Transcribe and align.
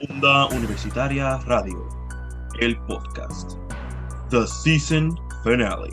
Universitaria 0.00 1.38
Radio, 1.38 1.88
el 2.60 2.78
podcast, 2.82 3.54
The 4.30 4.46
Season 4.46 5.18
Finale. 5.42 5.90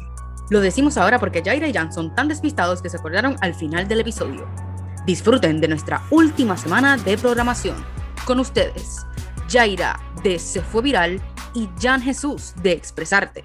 Lo 0.52 0.62
decimos 0.62 0.96
ahora 0.98 1.18
porque 1.18 1.42
Jaira 1.44 1.68
y 1.68 1.74
Jan 1.74 1.92
son 1.92 2.14
tan 2.14 2.28
despistados 2.28 2.84
que 2.84 2.90
se 2.90 2.98
acordaron 2.98 3.36
al 3.42 3.56
final 3.56 3.88
del 3.88 4.02
episodio. 4.02 4.48
Disfruten 5.08 5.60
de 5.60 5.70
nuestra 5.70 6.04
última 6.12 6.56
semana 6.56 6.98
de 6.98 7.18
programación. 7.18 7.84
Con 8.26 8.40
ustedes, 8.40 9.04
Jaira 9.50 10.00
de 10.22 10.38
Se 10.38 10.62
Fue 10.62 10.84
Viral 10.84 11.20
y 11.56 11.68
Jan 11.82 12.02
Jesús 12.02 12.54
de 12.62 12.74
Expresarte. 12.74 13.44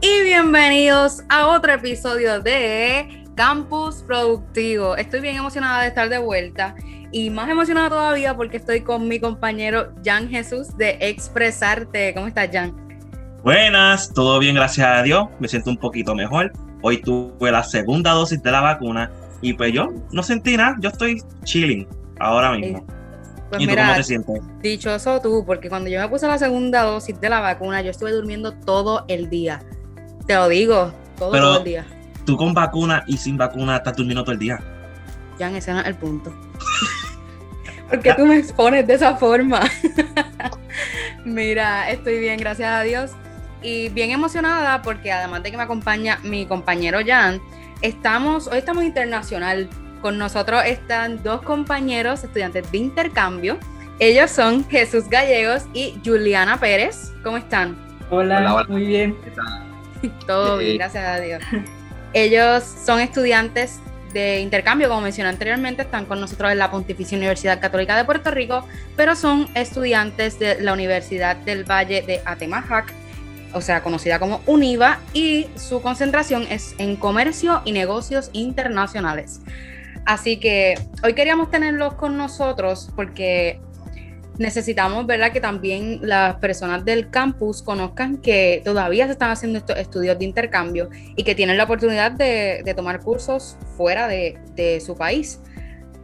Y 0.00 0.22
bienvenidos 0.22 1.24
a 1.28 1.48
otro 1.48 1.72
episodio 1.72 2.40
de 2.40 3.24
Campus 3.34 4.04
Productivo. 4.06 4.96
Estoy 4.96 5.22
bien 5.22 5.36
emocionada 5.36 5.82
de 5.82 5.88
estar 5.88 6.08
de 6.08 6.18
vuelta 6.18 6.76
y 7.12 7.30
más 7.30 7.48
emocionada 7.48 7.88
todavía 7.88 8.36
porque 8.36 8.56
estoy 8.58 8.82
con 8.82 9.08
mi 9.08 9.18
compañero 9.20 9.92
Jan 10.04 10.28
Jesús 10.28 10.76
de 10.76 10.98
Expresarte. 11.00 12.12
¿Cómo 12.14 12.26
estás, 12.26 12.48
Jan? 12.52 12.74
Buenas, 13.42 14.12
todo 14.12 14.38
bien, 14.38 14.54
gracias 14.54 14.86
a 14.86 15.02
Dios. 15.02 15.26
Me 15.38 15.48
siento 15.48 15.70
un 15.70 15.76
poquito 15.78 16.14
mejor. 16.14 16.52
Hoy 16.82 17.00
tuve 17.00 17.50
la 17.50 17.62
segunda 17.62 18.12
dosis 18.12 18.42
de 18.42 18.50
la 18.50 18.60
vacuna 18.60 19.10
y 19.40 19.52
pues 19.54 19.72
yo 19.72 19.88
no 20.12 20.22
sentí 20.22 20.56
nada. 20.56 20.76
Yo 20.80 20.90
estoy 20.90 21.22
chilling 21.44 21.86
ahora 22.20 22.52
mismo. 22.52 22.84
Pues 23.48 23.62
¿Y 23.62 23.66
tú 23.66 23.74
cómo 23.76 23.94
te 23.94 24.02
sientes? 24.02 24.42
dichoso 24.60 25.20
tú, 25.22 25.44
porque 25.46 25.70
cuando 25.70 25.88
yo 25.88 25.98
me 26.00 26.08
puse 26.08 26.26
la 26.26 26.36
segunda 26.36 26.82
dosis 26.82 27.18
de 27.18 27.30
la 27.30 27.40
vacuna, 27.40 27.80
yo 27.80 27.90
estuve 27.90 28.12
durmiendo 28.12 28.52
todo 28.52 29.06
el 29.08 29.30
día. 29.30 29.62
Te 30.26 30.34
lo 30.34 30.48
digo, 30.48 30.92
todo, 31.16 31.30
Pero- 31.32 31.44
todo 31.44 31.58
el 31.58 31.64
día. 31.64 31.86
Tú 32.26 32.36
con 32.36 32.52
vacuna 32.52 33.04
y 33.06 33.16
sin 33.16 33.38
vacuna 33.38 33.76
estás 33.78 33.96
durmiendo 33.96 34.22
todo 34.22 34.32
el 34.32 34.38
día. 34.38 34.58
Jan, 35.38 35.56
ese 35.56 35.72
no 35.72 35.80
es 35.80 35.86
el 35.86 35.94
punto. 35.94 36.32
¿Por 37.88 38.00
qué 38.00 38.12
tú 38.14 38.26
me 38.26 38.36
expones 38.36 38.86
de 38.86 38.94
esa 38.94 39.16
forma? 39.16 39.60
Mira, 41.24 41.90
estoy 41.90 42.18
bien, 42.18 42.38
gracias 42.38 42.70
a 42.70 42.82
Dios. 42.82 43.12
Y 43.62 43.88
bien 43.88 44.10
emocionada 44.10 44.82
porque 44.82 45.10
además 45.10 45.42
de 45.42 45.50
que 45.50 45.56
me 45.56 45.62
acompaña 45.62 46.18
mi 46.22 46.46
compañero 46.46 46.98
Jan, 47.04 47.40
estamos, 47.82 48.46
hoy 48.46 48.58
estamos 48.58 48.84
internacional. 48.84 49.68
Con 50.00 50.16
nosotros 50.16 50.62
están 50.64 51.22
dos 51.24 51.42
compañeros 51.42 52.22
estudiantes 52.22 52.70
de 52.70 52.78
intercambio. 52.78 53.58
Ellos 53.98 54.30
son 54.30 54.68
Jesús 54.68 55.08
Gallegos 55.08 55.64
y 55.72 56.00
Juliana 56.04 56.60
Pérez. 56.60 57.12
¿Cómo 57.24 57.36
están? 57.36 57.76
Hola, 58.10 58.38
Hola, 58.38 58.54
hola. 58.54 58.66
muy 58.68 58.86
bien. 58.86 59.16
¿Qué 59.24 59.30
tal? 59.32 60.12
Todo 60.26 60.58
bien, 60.58 60.78
gracias 60.78 61.04
a 61.04 61.18
Dios. 61.18 61.42
Ellos 62.12 62.62
son 62.62 63.00
estudiantes 63.00 63.80
de 64.18 64.40
intercambio, 64.40 64.88
como 64.88 65.00
mencioné 65.00 65.30
anteriormente, 65.30 65.82
están 65.82 66.06
con 66.06 66.20
nosotros 66.20 66.50
en 66.52 66.58
la 66.58 66.70
Pontificia 66.70 67.16
Universidad 67.16 67.60
Católica 67.60 67.96
de 67.96 68.04
Puerto 68.04 68.30
Rico, 68.30 68.66
pero 68.96 69.14
son 69.14 69.48
estudiantes 69.54 70.38
de 70.38 70.60
la 70.60 70.72
Universidad 70.72 71.36
del 71.36 71.64
Valle 71.64 72.02
de 72.02 72.20
Atemajac, 72.24 72.92
o 73.52 73.60
sea, 73.60 73.82
conocida 73.82 74.18
como 74.18 74.40
UNIVA, 74.46 74.98
y 75.14 75.46
su 75.56 75.80
concentración 75.80 76.42
es 76.50 76.74
en 76.78 76.96
comercio 76.96 77.62
y 77.64 77.72
negocios 77.72 78.30
internacionales. 78.32 79.40
Así 80.04 80.38
que 80.38 80.74
hoy 81.02 81.14
queríamos 81.14 81.50
tenerlos 81.50 81.94
con 81.94 82.16
nosotros 82.16 82.90
porque 82.96 83.60
necesitamos, 84.38 85.06
¿verdad? 85.06 85.32
Que 85.32 85.40
también 85.40 86.00
las 86.02 86.36
personas 86.36 86.84
del 86.84 87.10
campus 87.10 87.62
conozcan 87.62 88.18
que 88.18 88.62
todavía 88.64 89.06
se 89.06 89.12
están 89.12 89.30
haciendo 89.30 89.58
estos 89.58 89.76
estudios 89.76 90.18
de 90.18 90.24
intercambio 90.24 90.88
y 91.16 91.24
que 91.24 91.34
tienen 91.34 91.56
la 91.56 91.64
oportunidad 91.64 92.12
de, 92.12 92.62
tomar 92.76 93.00
cursos 93.00 93.58
fuera 93.76 94.06
de, 94.08 94.82
su 94.84 94.96
país. 94.96 95.40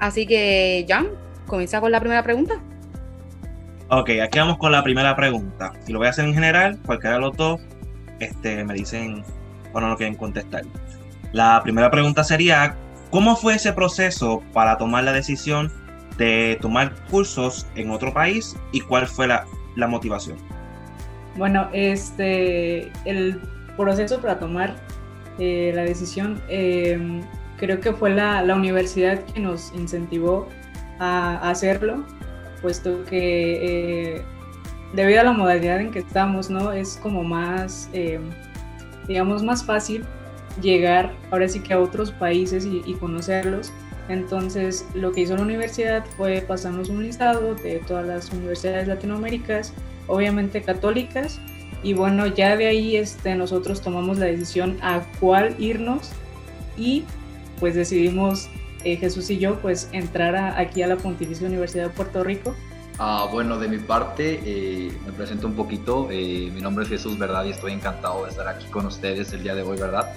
Así 0.01 0.27
que, 0.27 0.85
Jan, 0.89 1.09
comienza 1.47 1.81
con 1.81 1.93
la 1.93 2.01
primera 2.01 2.23
pregunta. 2.23 2.55
Ok, 3.89 4.11
aquí 4.23 4.39
vamos 4.39 4.59
con 4.59 4.73
la 4.73 4.83
primera 4.83 5.15
pregunta. 5.15 5.73
Y 5.87 5.93
lo 5.93 5.99
voy 5.99 6.09
a 6.09 6.11
hacer 6.11 6.25
en 6.25 6.35
general, 6.35 6.79
cualquiera 6.85 7.17
de 7.17 7.21
los 7.21 7.37
dos 7.37 7.61
este, 8.19 8.65
me 8.65 8.75
dicen 8.75 9.23
cuando 9.73 9.91
no 9.91 9.97
quieren 9.97 10.17
contestar. 10.17 10.63
La 11.33 11.61
primera 11.63 11.91
pregunta 11.91 12.25
sería, 12.25 12.77
¿cómo 13.11 13.37
fue 13.37 13.55
ese 13.55 13.73
proceso 13.73 14.43
para 14.53 14.79
tomar 14.79 15.05
la 15.05 15.13
decisión 15.13 15.73
de 16.19 16.59
tomar 16.61 16.95
cursos 17.11 17.67
en 17.75 17.91
otro 17.91 18.13
país 18.13 18.57
y 18.73 18.81
cuál 18.81 19.07
fue 19.07 19.27
la, 19.27 19.47
la 19.77 19.87
motivación? 19.87 20.37
Bueno, 21.37 21.69
este, 21.73 22.93
el 23.05 23.41
proceso 23.77 24.21
para 24.21 24.39
tomar 24.39 24.77
eh, 25.39 25.73
la 25.75 25.83
decisión, 25.83 26.41
eh, 26.49 27.21
creo 27.57 27.81
que 27.81 27.93
fue 27.93 28.11
la, 28.11 28.43
la 28.43 28.55
universidad 28.55 29.25
que 29.25 29.41
nos 29.41 29.73
incentivó 29.75 30.49
a, 30.99 31.51
hacerlo, 31.51 32.05
puesto 32.63 33.05
que 33.05 34.17
eh, 34.17 34.23
debido 34.93 35.21
a 35.21 35.25
la 35.25 35.33
modalidad 35.33 35.81
en 35.81 35.91
que 35.91 36.01
estamos, 36.01 36.51
¿no? 36.51 36.73
Es 36.73 36.99
como 37.03 37.25
más, 37.25 37.91
eh, 37.93 38.21
digamos, 39.09 39.43
más 39.43 39.65
fácil 39.65 40.05
llegar 40.63 41.13
ahora 41.33 41.49
sí 41.49 41.59
que 41.59 41.75
a 41.75 41.81
otros 41.81 42.13
países 42.13 42.65
y 42.65 42.95
conocerlos. 42.95 43.73
Entonces, 44.09 44.87
lo 44.95 45.13
que 45.13 45.23
hizo 45.23 45.37
la 45.37 45.43
universidad 45.43 46.05
fue 46.17 46.45
pasarnos 46.47 46.89
un 46.89 47.03
listado 47.03 47.55
de 47.55 47.79
todas 47.87 48.07
las 48.07 48.31
universidades 48.33 48.87
latinoaméricas, 48.87 49.73
obviamente 50.07 50.63
católicas, 50.63 51.41
y 51.83 51.93
bueno, 51.93 52.27
ya 52.27 52.57
de 52.57 52.67
ahí 52.67 52.97
este, 52.97 53.35
nosotros 53.35 53.83
tomamos 53.83 54.19
la 54.19 54.27
decisión 54.27 54.79
a 54.81 55.03
cuál 55.21 55.55
irnos 55.59 56.11
y 56.79 57.05
pues 57.61 57.75
decidimos 57.75 58.49
eh, 58.85 58.97
Jesús 58.97 59.29
y 59.31 59.39
yo 59.39 59.61
pues 59.61 59.89
entrar 59.93 60.35
aquí 60.59 60.83
a 60.83 60.87
la 60.87 60.97
Pontificia 60.97 61.47
Universidad 61.47 61.85
de 61.85 61.91
Puerto 61.91 62.25
Rico. 62.25 62.55
Ah, 62.99 63.29
bueno, 63.31 63.59
de 63.59 63.69
mi 63.69 63.79
parte, 63.79 64.41
eh, 64.45 64.93
me 65.05 65.13
presento 65.13 65.47
un 65.47 65.55
poquito. 65.55 66.09
eh, 66.11 66.51
mi 66.55 66.61
nombre 66.61 66.85
es 66.85 66.91
Jesús, 66.91 67.19
¿verdad? 67.19 67.45
Y 67.45 67.51
estoy 67.51 67.73
encantado 67.73 68.25
de 68.25 68.31
estar 68.31 68.47
aquí 68.49 68.67
con 68.67 68.87
ustedes 68.87 69.33
el 69.33 69.43
día 69.43 69.55
de 69.55 69.63
hoy, 69.63 69.79
¿verdad? 69.79 70.15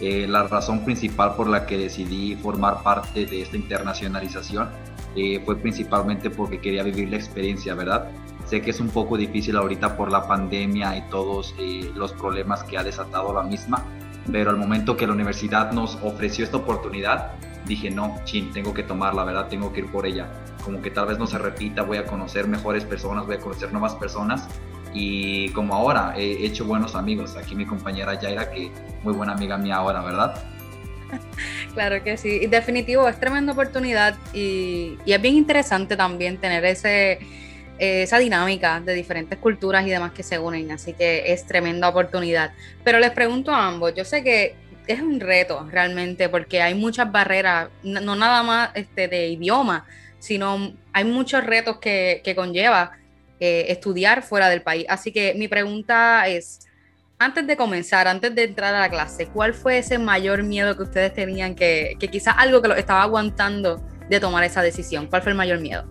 Eh, 0.00 0.26
la 0.26 0.44
razón 0.44 0.84
principal 0.84 1.34
por 1.34 1.46
la 1.46 1.66
que 1.66 1.76
decidí 1.76 2.34
formar 2.36 2.82
parte 2.82 3.26
de 3.26 3.42
esta 3.42 3.56
internacionalización 3.56 4.70
eh, 5.14 5.42
fue 5.44 5.56
principalmente 5.56 6.30
porque 6.30 6.58
quería 6.58 6.82
vivir 6.82 7.10
la 7.10 7.16
experiencia, 7.16 7.74
¿verdad? 7.74 8.10
Sé 8.46 8.62
que 8.62 8.70
es 8.70 8.80
un 8.80 8.88
poco 8.88 9.16
difícil 9.16 9.56
ahorita 9.56 9.96
por 9.96 10.10
la 10.10 10.26
pandemia 10.26 10.96
y 10.96 11.02
todos 11.10 11.54
eh, 11.58 11.90
los 11.94 12.12
problemas 12.12 12.64
que 12.64 12.78
ha 12.78 12.82
desatado 12.82 13.34
la 13.34 13.42
misma, 13.42 13.84
pero 14.32 14.50
al 14.50 14.56
momento 14.56 14.96
que 14.96 15.06
la 15.06 15.12
universidad 15.12 15.72
nos 15.72 15.96
ofreció 16.02 16.44
esta 16.44 16.56
oportunidad, 16.56 17.32
dije, 17.66 17.90
no, 17.90 18.16
chin, 18.24 18.50
tengo 18.52 18.72
que 18.72 18.82
tomarla, 18.82 19.24
¿verdad? 19.24 19.48
Tengo 19.48 19.72
que 19.72 19.80
ir 19.80 19.86
por 19.90 20.06
ella. 20.06 20.28
Como 20.64 20.80
que 20.80 20.90
tal 20.90 21.06
vez 21.06 21.18
no 21.18 21.26
se 21.26 21.38
repita, 21.38 21.82
voy 21.82 21.98
a 21.98 22.06
conocer 22.06 22.48
mejores 22.48 22.84
personas, 22.84 23.26
voy 23.26 23.36
a 23.36 23.40
conocer 23.40 23.70
nuevas 23.70 23.94
personas. 23.96 24.48
Y 24.92 25.50
como 25.50 25.74
ahora, 25.74 26.14
he 26.16 26.44
hecho 26.44 26.64
buenos 26.64 26.94
amigos. 26.94 27.36
Aquí 27.36 27.54
mi 27.54 27.66
compañera 27.66 28.18
Yaira, 28.20 28.50
que 28.50 28.70
muy 29.02 29.12
buena 29.12 29.32
amiga 29.32 29.56
mía 29.56 29.76
ahora, 29.76 30.02
¿verdad? 30.02 30.42
Claro 31.74 32.02
que 32.02 32.16
sí, 32.16 32.40
y 32.42 32.46
definitivo, 32.46 33.08
es 33.08 33.18
tremenda 33.18 33.52
oportunidad 33.52 34.16
y, 34.32 34.96
es 35.06 35.22
bien 35.22 35.34
interesante 35.34 35.96
también 35.96 36.38
tener 36.38 36.64
ese, 36.64 37.12
eh, 37.78 38.02
esa 38.02 38.18
dinámica 38.18 38.80
de 38.80 38.94
diferentes 38.94 39.38
culturas 39.38 39.86
y 39.86 39.90
demás 39.90 40.12
que 40.12 40.22
se 40.22 40.38
unen, 40.38 40.70
así 40.72 40.92
que 40.92 41.32
es 41.32 41.46
tremenda 41.46 41.88
oportunidad. 41.88 42.52
Pero 42.84 42.98
les 42.98 43.10
pregunto 43.10 43.52
a 43.52 43.66
ambos, 43.66 43.94
yo 43.94 44.04
sé 44.04 44.22
que 44.22 44.54
es 44.86 45.00
un 45.00 45.20
reto 45.20 45.68
realmente 45.70 46.28
porque 46.28 46.62
hay 46.62 46.74
muchas 46.74 47.10
barreras, 47.10 47.68
no 47.82 48.16
nada 48.16 48.42
más 48.42 48.70
este, 48.74 49.08
de 49.08 49.28
idioma, 49.28 49.86
sino 50.18 50.74
hay 50.92 51.04
muchos 51.04 51.44
retos 51.44 51.78
que, 51.78 52.20
que 52.24 52.34
conlleva 52.34 52.92
eh, 53.40 53.66
estudiar 53.68 54.22
fuera 54.22 54.48
del 54.48 54.62
país. 54.62 54.84
Así 54.88 55.12
que 55.12 55.34
mi 55.34 55.48
pregunta 55.48 56.28
es, 56.28 56.60
antes 57.18 57.46
de 57.46 57.56
comenzar, 57.56 58.06
antes 58.06 58.34
de 58.34 58.44
entrar 58.44 58.74
a 58.74 58.80
la 58.80 58.88
clase, 58.88 59.26
¿cuál 59.26 59.54
fue 59.54 59.78
ese 59.78 59.98
mayor 59.98 60.42
miedo 60.42 60.76
que 60.76 60.82
ustedes 60.82 61.12
tenían 61.14 61.54
que, 61.54 61.96
que 61.98 62.08
quizás 62.08 62.34
algo 62.38 62.62
que 62.62 62.68
los 62.68 62.78
estaba 62.78 63.02
aguantando 63.02 63.82
de 64.08 64.20
tomar 64.20 64.44
esa 64.44 64.62
decisión? 64.62 65.06
¿Cuál 65.06 65.22
fue 65.22 65.32
el 65.32 65.38
mayor 65.38 65.60
miedo? 65.60 65.84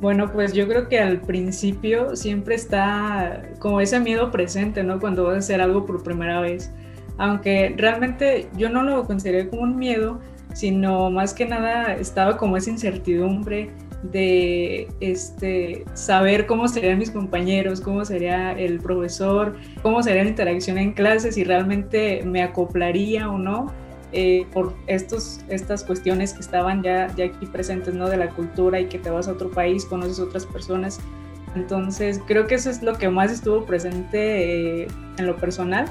Bueno, 0.00 0.30
pues 0.30 0.52
yo 0.52 0.68
creo 0.68 0.88
que 0.88 0.98
al 0.98 1.20
principio 1.22 2.16
siempre 2.16 2.54
está 2.54 3.42
como 3.58 3.80
ese 3.80 3.98
miedo 3.98 4.30
presente, 4.30 4.82
¿no? 4.82 5.00
Cuando 5.00 5.24
vas 5.24 5.34
a 5.34 5.38
hacer 5.38 5.60
algo 5.60 5.86
por 5.86 6.02
primera 6.02 6.40
vez. 6.40 6.70
Aunque 7.16 7.74
realmente 7.76 8.48
yo 8.56 8.68
no 8.68 8.82
lo 8.82 9.04
consideré 9.04 9.48
como 9.48 9.62
un 9.62 9.76
miedo, 9.76 10.20
sino 10.54 11.10
más 11.10 11.32
que 11.32 11.46
nada 11.46 11.94
estaba 11.94 12.36
como 12.36 12.58
esa 12.58 12.70
incertidumbre 12.70 13.70
de 14.12 14.88
este, 15.00 15.84
saber 15.94 16.46
cómo 16.46 16.68
serían 16.68 16.98
mis 16.98 17.10
compañeros, 17.10 17.80
cómo 17.80 18.04
sería 18.04 18.52
el 18.52 18.78
profesor, 18.80 19.56
cómo 19.82 20.02
sería 20.02 20.24
la 20.24 20.30
interacción 20.30 20.78
en 20.78 20.92
clase, 20.92 21.32
si 21.32 21.44
realmente 21.44 22.22
me 22.24 22.42
acoplaría 22.42 23.30
o 23.30 23.38
no. 23.38 23.72
eh, 24.12 24.46
por 24.52 24.72
estos, 24.86 25.40
estas 25.48 25.84
cuestiones 25.84 26.32
que 26.32 26.40
estaban 26.40 26.82
ya, 26.82 27.08
ya 27.16 27.26
aquí 27.26 27.44
presentes, 27.46 27.92
¿no? 27.94 28.08
De 28.08 28.16
la 28.16 28.28
cultura 28.30 28.80
y 28.80 28.86
que 28.86 28.98
te 28.98 29.10
vas 29.10 29.28
a 29.28 29.32
otro 29.32 29.50
país, 29.50 29.84
conoces 29.84 30.20
otras 30.20 30.46
personas. 30.46 31.00
Entonces, 31.54 32.20
creo 32.26 32.46
que 32.46 32.54
eso 32.54 32.70
es 32.70 32.82
lo 32.82 32.94
que 32.94 33.08
más 33.08 33.32
estuvo 33.32 33.64
presente 33.66 34.82
eh, 34.82 34.88
en 35.18 35.26
lo 35.26 35.36
personal, 35.36 35.86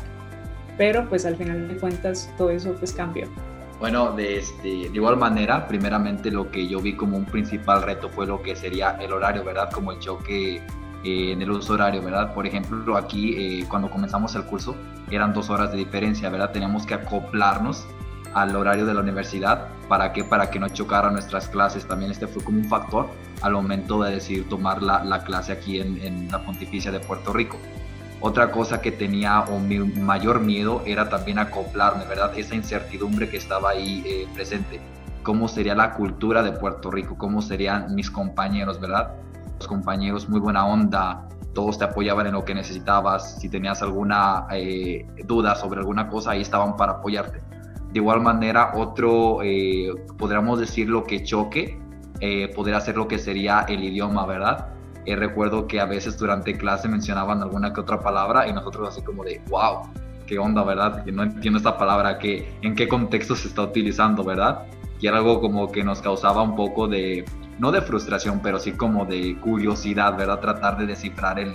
pero 0.77 1.07
pues 1.09 1.25
al 1.25 1.35
final 1.35 1.67
de 1.67 1.75
cuentas 1.77 2.29
todo 2.37 2.49
eso 2.49 2.73
pues 2.79 2.93
cambió. 2.93 3.27
Bueno, 3.85 4.13
de, 4.13 4.39
este, 4.39 4.67
de 4.67 4.95
igual 4.95 5.15
manera, 5.15 5.67
primeramente 5.67 6.31
lo 6.31 6.49
que 6.49 6.67
yo 6.67 6.79
vi 6.79 6.95
como 6.95 7.17
un 7.17 7.25
principal 7.25 7.83
reto 7.83 8.09
fue 8.09 8.25
lo 8.25 8.41
que 8.41 8.55
sería 8.55 8.97
el 8.99 9.13
horario, 9.13 9.43
¿verdad? 9.43 9.69
Como 9.71 9.91
el 9.91 9.99
choque 9.99 10.55
eh, 10.55 10.61
en 11.03 11.39
el 11.39 11.51
uso 11.51 11.73
horario, 11.73 12.01
¿verdad? 12.01 12.33
Por 12.33 12.47
ejemplo, 12.47 12.97
aquí 12.97 13.35
eh, 13.37 13.65
cuando 13.69 13.91
comenzamos 13.91 14.33
el 14.33 14.43
curso 14.45 14.75
eran 15.11 15.35
dos 15.35 15.51
horas 15.51 15.71
de 15.71 15.77
diferencia, 15.77 16.31
¿verdad? 16.31 16.49
Teníamos 16.49 16.87
que 16.87 16.95
acoplarnos 16.95 17.85
al 18.33 18.55
horario 18.55 18.87
de 18.87 18.95
la 18.95 19.01
universidad. 19.01 19.67
¿Para 19.87 20.13
qué? 20.13 20.23
Para 20.23 20.49
que 20.49 20.57
no 20.57 20.67
chocaran 20.67 21.13
nuestras 21.13 21.47
clases. 21.47 21.87
También 21.87 22.09
este 22.09 22.25
fue 22.25 22.43
como 22.43 22.57
un 22.57 22.65
factor 22.65 23.07
al 23.43 23.53
momento 23.53 24.01
de 24.01 24.15
decidir 24.15 24.49
tomar 24.49 24.81
la, 24.81 25.03
la 25.03 25.23
clase 25.23 25.51
aquí 25.51 25.79
en, 25.79 26.01
en 26.01 26.27
la 26.31 26.43
Pontificia 26.43 26.91
de 26.91 27.01
Puerto 27.01 27.31
Rico. 27.33 27.59
Otra 28.21 28.51
cosa 28.51 28.81
que 28.81 28.91
tenía 28.91 29.41
o 29.41 29.59
mi 29.59 29.79
mayor 29.79 30.39
miedo 30.39 30.81
era 30.85 31.09
también 31.09 31.37
acoplarme, 31.37 32.05
¿verdad? 32.05 32.31
Esa 32.37 32.55
incertidumbre 32.55 33.29
que 33.29 33.37
estaba 33.37 33.71
ahí 33.71 34.03
eh, 34.05 34.27
presente. 34.33 34.79
¿Cómo 35.23 35.47
sería 35.47 35.75
la 35.75 35.91
cultura 35.91 36.41
de 36.43 36.51
Puerto 36.51 36.91
Rico? 36.91 37.17
¿Cómo 37.17 37.41
serían 37.41 37.93
mis 37.93 38.09
compañeros, 38.09 38.79
verdad? 38.79 39.15
Los 39.57 39.67
compañeros 39.67 40.29
muy 40.29 40.39
buena 40.39 40.65
onda, 40.65 41.27
todos 41.55 41.79
te 41.79 41.85
apoyaban 41.85 42.27
en 42.27 42.33
lo 42.33 42.45
que 42.45 42.53
necesitabas. 42.53 43.39
Si 43.39 43.49
tenías 43.49 43.81
alguna 43.81 44.45
eh, 44.51 45.07
duda 45.25 45.55
sobre 45.55 45.79
alguna 45.79 46.07
cosa, 46.07 46.31
ahí 46.31 46.41
estaban 46.41 46.75
para 46.77 46.93
apoyarte. 46.93 47.39
De 47.91 47.99
igual 47.99 48.21
manera, 48.21 48.73
otro, 48.75 49.41
eh, 49.41 49.89
podríamos 50.17 50.59
decir 50.59 50.89
lo 50.89 51.03
que 51.05 51.23
choque, 51.23 51.79
eh, 52.19 52.51
podría 52.53 52.79
ser 52.81 52.97
lo 52.97 53.07
que 53.07 53.17
sería 53.17 53.65
el 53.67 53.83
idioma, 53.83 54.25
¿verdad? 54.25 54.67
Eh, 55.05 55.15
recuerdo 55.15 55.67
que 55.67 55.79
a 55.79 55.85
veces 55.85 56.17
durante 56.17 56.57
clase 56.57 56.87
mencionaban 56.87 57.41
alguna 57.41 57.73
que 57.73 57.81
otra 57.81 57.99
palabra 57.99 58.47
y 58.47 58.53
nosotros 58.53 58.89
así 58.89 59.01
como 59.01 59.23
de, 59.23 59.41
wow, 59.49 59.81
qué 60.25 60.39
onda, 60.39 60.63
¿verdad? 60.63 61.03
Que 61.03 61.11
no 61.11 61.23
entiendo 61.23 61.57
esta 61.57 61.77
palabra, 61.77 62.17
que, 62.17 62.57
en 62.61 62.75
qué 62.75 62.87
contexto 62.87 63.35
se 63.35 63.47
está 63.47 63.61
utilizando, 63.61 64.23
¿verdad? 64.23 64.65
Y 64.99 65.07
era 65.07 65.17
algo 65.17 65.39
como 65.39 65.71
que 65.71 65.83
nos 65.83 66.01
causaba 66.01 66.41
un 66.41 66.55
poco 66.55 66.87
de, 66.87 67.25
no 67.59 67.71
de 67.71 67.81
frustración, 67.81 68.39
pero 68.41 68.59
sí 68.59 68.71
como 68.71 69.05
de 69.05 69.37
curiosidad, 69.39 70.17
¿verdad? 70.17 70.39
Tratar 70.39 70.77
de 70.77 70.87
descifrar 70.87 71.39
el, 71.39 71.53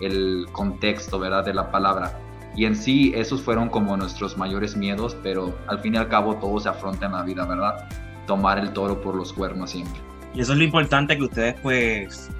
el 0.00 0.46
contexto, 0.52 1.18
¿verdad? 1.18 1.44
De 1.44 1.54
la 1.54 1.70
palabra. 1.70 2.18
Y 2.56 2.64
en 2.64 2.74
sí, 2.74 3.12
esos 3.14 3.40
fueron 3.40 3.68
como 3.68 3.96
nuestros 3.96 4.36
mayores 4.36 4.76
miedos, 4.76 5.16
pero 5.22 5.54
al 5.68 5.78
fin 5.80 5.94
y 5.94 5.96
al 5.98 6.08
cabo 6.08 6.36
todo 6.36 6.58
se 6.58 6.68
afronta 6.68 7.06
en 7.06 7.12
la 7.12 7.22
vida, 7.22 7.46
¿verdad? 7.46 7.88
Tomar 8.26 8.58
el 8.58 8.72
toro 8.72 9.00
por 9.00 9.14
los 9.14 9.32
cuernos 9.32 9.70
siempre. 9.70 10.00
Y 10.34 10.40
eso 10.40 10.52
es 10.52 10.58
lo 10.58 10.64
importante 10.64 11.16
que 11.16 11.24
ustedes 11.24 11.54
pues 11.62 12.30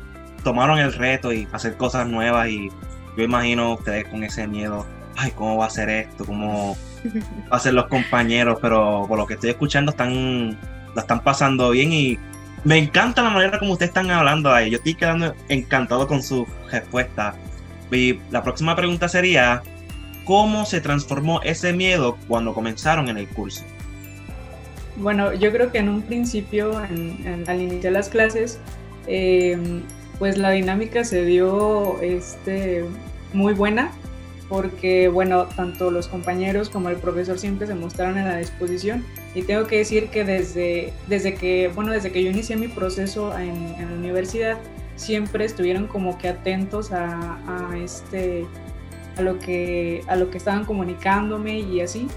tomaron 0.41 0.79
el 0.79 0.93
reto 0.93 1.33
y 1.33 1.47
hacer 1.53 1.77
cosas 1.77 2.07
nuevas 2.07 2.49
y 2.49 2.69
yo 3.17 3.25
imagino 3.25 3.75
ustedes 3.75 4.07
con 4.09 4.25
ese 4.25 4.47
miedo, 4.47 4.87
ay, 5.17 5.33
¿cómo 5.33 5.59
va 5.59 5.67
a 5.67 5.71
ser 5.71 5.89
esto? 5.89 6.25
¿Cómo 6.25 6.77
va 7.53 7.71
los 7.71 7.87
compañeros? 7.87 8.59
Pero 8.63 9.05
por 9.09 9.19
lo 9.19 9.27
que 9.27 9.35
estoy 9.35 9.51
escuchando 9.51 9.91
están, 9.91 10.59
la 10.95 11.03
están 11.03 11.21
pasando 11.23 11.71
bien 11.71 11.93
y 11.93 12.19
me 12.65 12.79
encanta 12.79 13.23
la 13.23 13.31
manera 13.31 13.59
como 13.59 13.73
ustedes 13.73 13.91
están 13.91 14.11
hablando 14.11 14.53
ahí. 14.53 14.71
Yo 14.71 14.77
estoy 14.77 14.95
quedando 14.95 15.35
encantado 15.49 16.07
con 16.07 16.23
su 16.23 16.47
respuesta. 16.71 17.35
Y 17.91 18.21
la 18.31 18.43
próxima 18.43 18.77
pregunta 18.77 19.09
sería, 19.09 19.63
¿cómo 20.25 20.65
se 20.65 20.81
transformó 20.81 21.41
ese 21.43 21.73
miedo 21.73 22.17
cuando 22.29 22.55
comenzaron 22.55 23.09
en 23.09 23.19
el 23.19 23.29
curso? 23.29 23.65
Bueno, 24.97 25.33
yo 25.33 25.51
creo 25.51 25.73
que 25.73 25.79
en 25.79 25.89
un 25.89 26.03
principio, 26.03 26.77
al 26.79 27.61
iniciar 27.61 27.93
las 27.93 28.09
clases, 28.09 28.61
eh, 29.07 29.83
pues 30.21 30.37
la 30.37 30.51
dinámica 30.51 31.03
se 31.03 31.25
dio 31.25 31.99
este, 32.03 32.85
muy 33.33 33.55
buena 33.55 33.91
porque, 34.51 35.09
bueno, 35.09 35.47
tanto 35.47 35.91
los 35.91 36.09
compañeros 36.09 36.69
como 36.69 36.91
el 36.91 36.97
profesor 36.97 37.39
siempre 37.39 37.67
se 37.67 37.75
mostraron 37.75 38.19
en 38.19 38.27
la 38.27 38.37
disposición 38.37 39.03
y 39.35 39.43
tengo 39.43 39.67
que 39.67 39.79
decir 39.79 40.11
que 40.11 40.25
desde, 40.25 40.93
desde 41.07 41.35
que, 41.35 41.71
bueno, 41.75 41.91
desde 41.93 42.13
que 42.13 42.23
yo 42.23 42.31
inicié 42.31 42.57
mi 42.57 42.69
proceso 42.69 43.37
en, 43.39 43.73
la 43.79 43.97
universidad, 43.97 44.59
siempre 44.95 45.47
estuvieron 45.47 45.87
como 45.87 46.19
que 46.19 46.29
atentos 46.29 46.93
a, 46.93 47.39
a, 47.71 47.79
este, 47.79 48.45
a, 49.17 49.23
lo 49.23 49.39
que, 49.39 50.03
a 50.07 50.17
lo 50.17 50.31
que 50.31 50.37
estaban 50.37 50.67
comunicándome 50.67 51.61
y 51.61 51.81
así. 51.81 52.09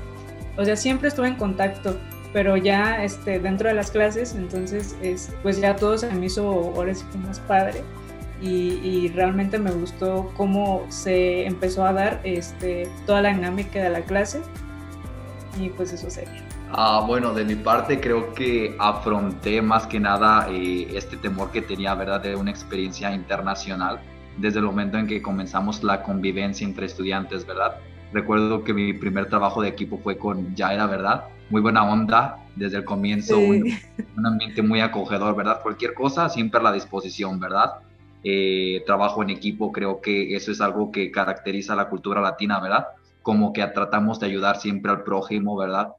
O 0.57 0.65
sea, 0.65 0.75
siempre 0.75 1.07
estuve 1.07 1.29
en 1.29 1.35
contacto 1.35 1.97
pero 2.33 2.57
ya 2.57 3.03
este, 3.03 3.39
dentro 3.39 3.69
de 3.69 3.75
las 3.75 3.91
clases, 3.91 4.35
entonces 4.35 4.97
es, 5.01 5.31
pues 5.44 5.62
ya 5.62 5.75
todo 5.75 5.97
se 5.97 6.12
me 6.12 6.25
hizo 6.25 6.74
ahora 6.75 6.94
sí 6.94 7.06
que 7.12 7.19
más 7.19 7.39
padre 7.39 7.83
y, 8.41 8.80
y, 8.83 9.07
realmente 9.09 9.57
me 9.57 9.71
gustó 9.71 10.33
cómo 10.35 10.85
se 10.89 11.45
empezó 11.45 11.85
a 11.85 11.94
dar 11.94 12.19
este, 12.25 12.89
toda 13.06 13.21
la 13.21 13.30
dinámica 13.30 13.81
de 13.81 13.89
la 13.89 14.01
clase 14.01 14.41
y 15.57 15.69
pues 15.69 15.94
eso 15.94 16.09
sería. 16.09 16.44
Ah, 16.71 17.03
bueno, 17.07 17.33
de 17.33 17.45
mi 17.45 17.56
parte 17.56 18.01
creo 18.01 18.33
que 18.33 18.75
afronté 18.79 19.62
más 19.62 19.86
que 19.86 20.00
nada 20.00 20.47
eh, 20.50 20.88
este 20.94 21.15
temor 21.18 21.51
que 21.51 21.62
tenía, 21.62 21.94
¿verdad?, 21.94 22.21
de 22.21 22.36
una 22.36 22.50
experiencia 22.50 23.13
internacional 23.13 24.00
desde 24.38 24.59
el 24.59 24.65
momento 24.65 24.97
en 24.97 25.07
que 25.07 25.21
comenzamos 25.21 25.83
la 25.83 26.01
convivencia 26.01 26.65
entre 26.65 26.88
estudiantes, 26.88 27.45
¿verdad? 27.45 27.75
Recuerdo 28.12 28.63
que 28.63 28.74
mi 28.74 28.94
primer 28.94 29.27
trabajo 29.27 29.62
de 29.62 29.69
equipo 29.69 30.00
fue 30.00 30.18
con 30.18 30.56
Yaira, 30.56 30.88
¿verdad? 30.88 31.25
Muy 31.49 31.61
buena 31.61 31.83
onda 31.83 32.37
desde 32.55 32.77
el 32.77 32.85
comienzo, 32.85 33.37
sí. 33.37 33.45
un, 33.49 33.73
un, 34.17 34.25
ambiente 34.25 34.61
muy 34.61 34.81
acogedor, 34.81 35.35
¿verdad? 35.35 35.61
Cualquier 35.61 35.93
cosa, 35.93 36.29
siempre 36.29 36.59
a 36.59 36.63
la 36.63 36.71
disposición, 36.71 37.39
¿verdad? 37.39 37.73
Eh, 38.25 38.83
trabajo 38.85 39.21
en 39.21 39.31
equipo, 39.31 39.73
creo 39.73 39.99
que 39.99 40.33
eso 40.33 40.51
es 40.51 40.61
algo 40.61 40.91
que 40.91 41.11
caracteriza 41.11 41.73
a 41.73 41.75
la 41.75 41.89
cultura 41.89 42.21
latina, 42.21 42.59
¿verdad? 42.61 42.87
Como 43.21 43.51
que 43.51 43.65
tratamos 43.67 44.19
de 44.19 44.27
ayudar 44.27 44.57
siempre 44.61 44.91
al 44.91 45.03
prójimo, 45.03 45.57
¿verdad? 45.57 45.89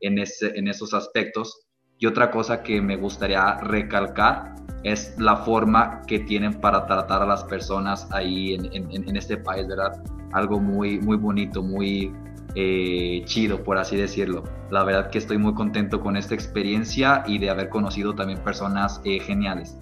En, 0.00 0.18
ese, 0.18 0.56
en 0.56 0.68
esos 0.68 0.94
aspectos. 0.94 1.66
Y 1.98 2.06
otra 2.06 2.30
cosa 2.30 2.62
que 2.62 2.80
me 2.80 2.96
gustaría 2.96 3.56
recalcar 3.56 4.54
es 4.84 5.18
la 5.18 5.36
forma 5.36 6.02
que 6.06 6.20
tienen 6.20 6.60
para 6.60 6.86
tratar 6.86 7.22
a 7.22 7.26
las 7.26 7.44
personas 7.44 8.08
ahí 8.12 8.54
en, 8.54 8.66
en, 8.72 9.08
en 9.08 9.16
este 9.16 9.36
país, 9.36 9.66
¿verdad? 9.66 10.00
Algo 10.32 10.60
muy, 10.60 11.00
muy 11.00 11.16
bonito, 11.16 11.62
muy, 11.62 12.12
eh, 12.54 13.22
chido, 13.24 13.62
por 13.62 13.78
así 13.78 13.96
decirlo. 13.96 14.44
La 14.70 14.84
verdad 14.84 15.10
que 15.10 15.18
estoy 15.18 15.38
muy 15.38 15.54
contento 15.54 16.00
con 16.00 16.16
esta 16.16 16.34
experiencia 16.34 17.22
y 17.26 17.38
de 17.38 17.50
haber 17.50 17.68
conocido 17.68 18.14
también 18.14 18.38
personas 18.40 19.00
eh, 19.04 19.20
geniales. 19.20 19.76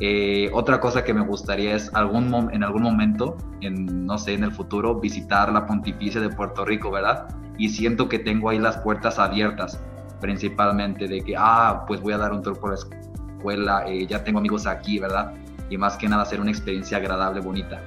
Eh, 0.00 0.50
otra 0.54 0.80
cosa 0.80 1.04
que 1.04 1.12
me 1.12 1.20
gustaría 1.20 1.74
es 1.74 1.94
algún 1.94 2.50
en 2.52 2.62
algún 2.62 2.82
momento, 2.82 3.36
en, 3.60 4.06
no 4.06 4.16
sé, 4.16 4.32
en 4.32 4.44
el 4.44 4.52
futuro, 4.52 4.98
visitar 4.98 5.52
la 5.52 5.66
Pontificia 5.66 6.20
de 6.20 6.30
Puerto 6.30 6.64
Rico, 6.64 6.90
¿verdad? 6.90 7.28
Y 7.58 7.68
siento 7.68 8.08
que 8.08 8.18
tengo 8.18 8.48
ahí 8.48 8.58
las 8.58 8.78
puertas 8.78 9.18
abiertas, 9.18 9.78
principalmente 10.20 11.06
de 11.06 11.20
que, 11.20 11.34
ah, 11.36 11.84
pues 11.86 12.00
voy 12.00 12.14
a 12.14 12.18
dar 12.18 12.32
un 12.32 12.42
tour 12.42 12.58
por 12.58 12.70
la 12.70 12.76
escuela, 12.76 13.84
eh, 13.86 14.06
ya 14.06 14.24
tengo 14.24 14.38
amigos 14.38 14.66
aquí, 14.66 14.98
¿verdad? 14.98 15.34
Y 15.68 15.76
más 15.76 15.98
que 15.98 16.08
nada 16.08 16.22
hacer 16.22 16.40
una 16.40 16.50
experiencia 16.50 16.96
agradable, 16.96 17.40
bonita 17.40 17.82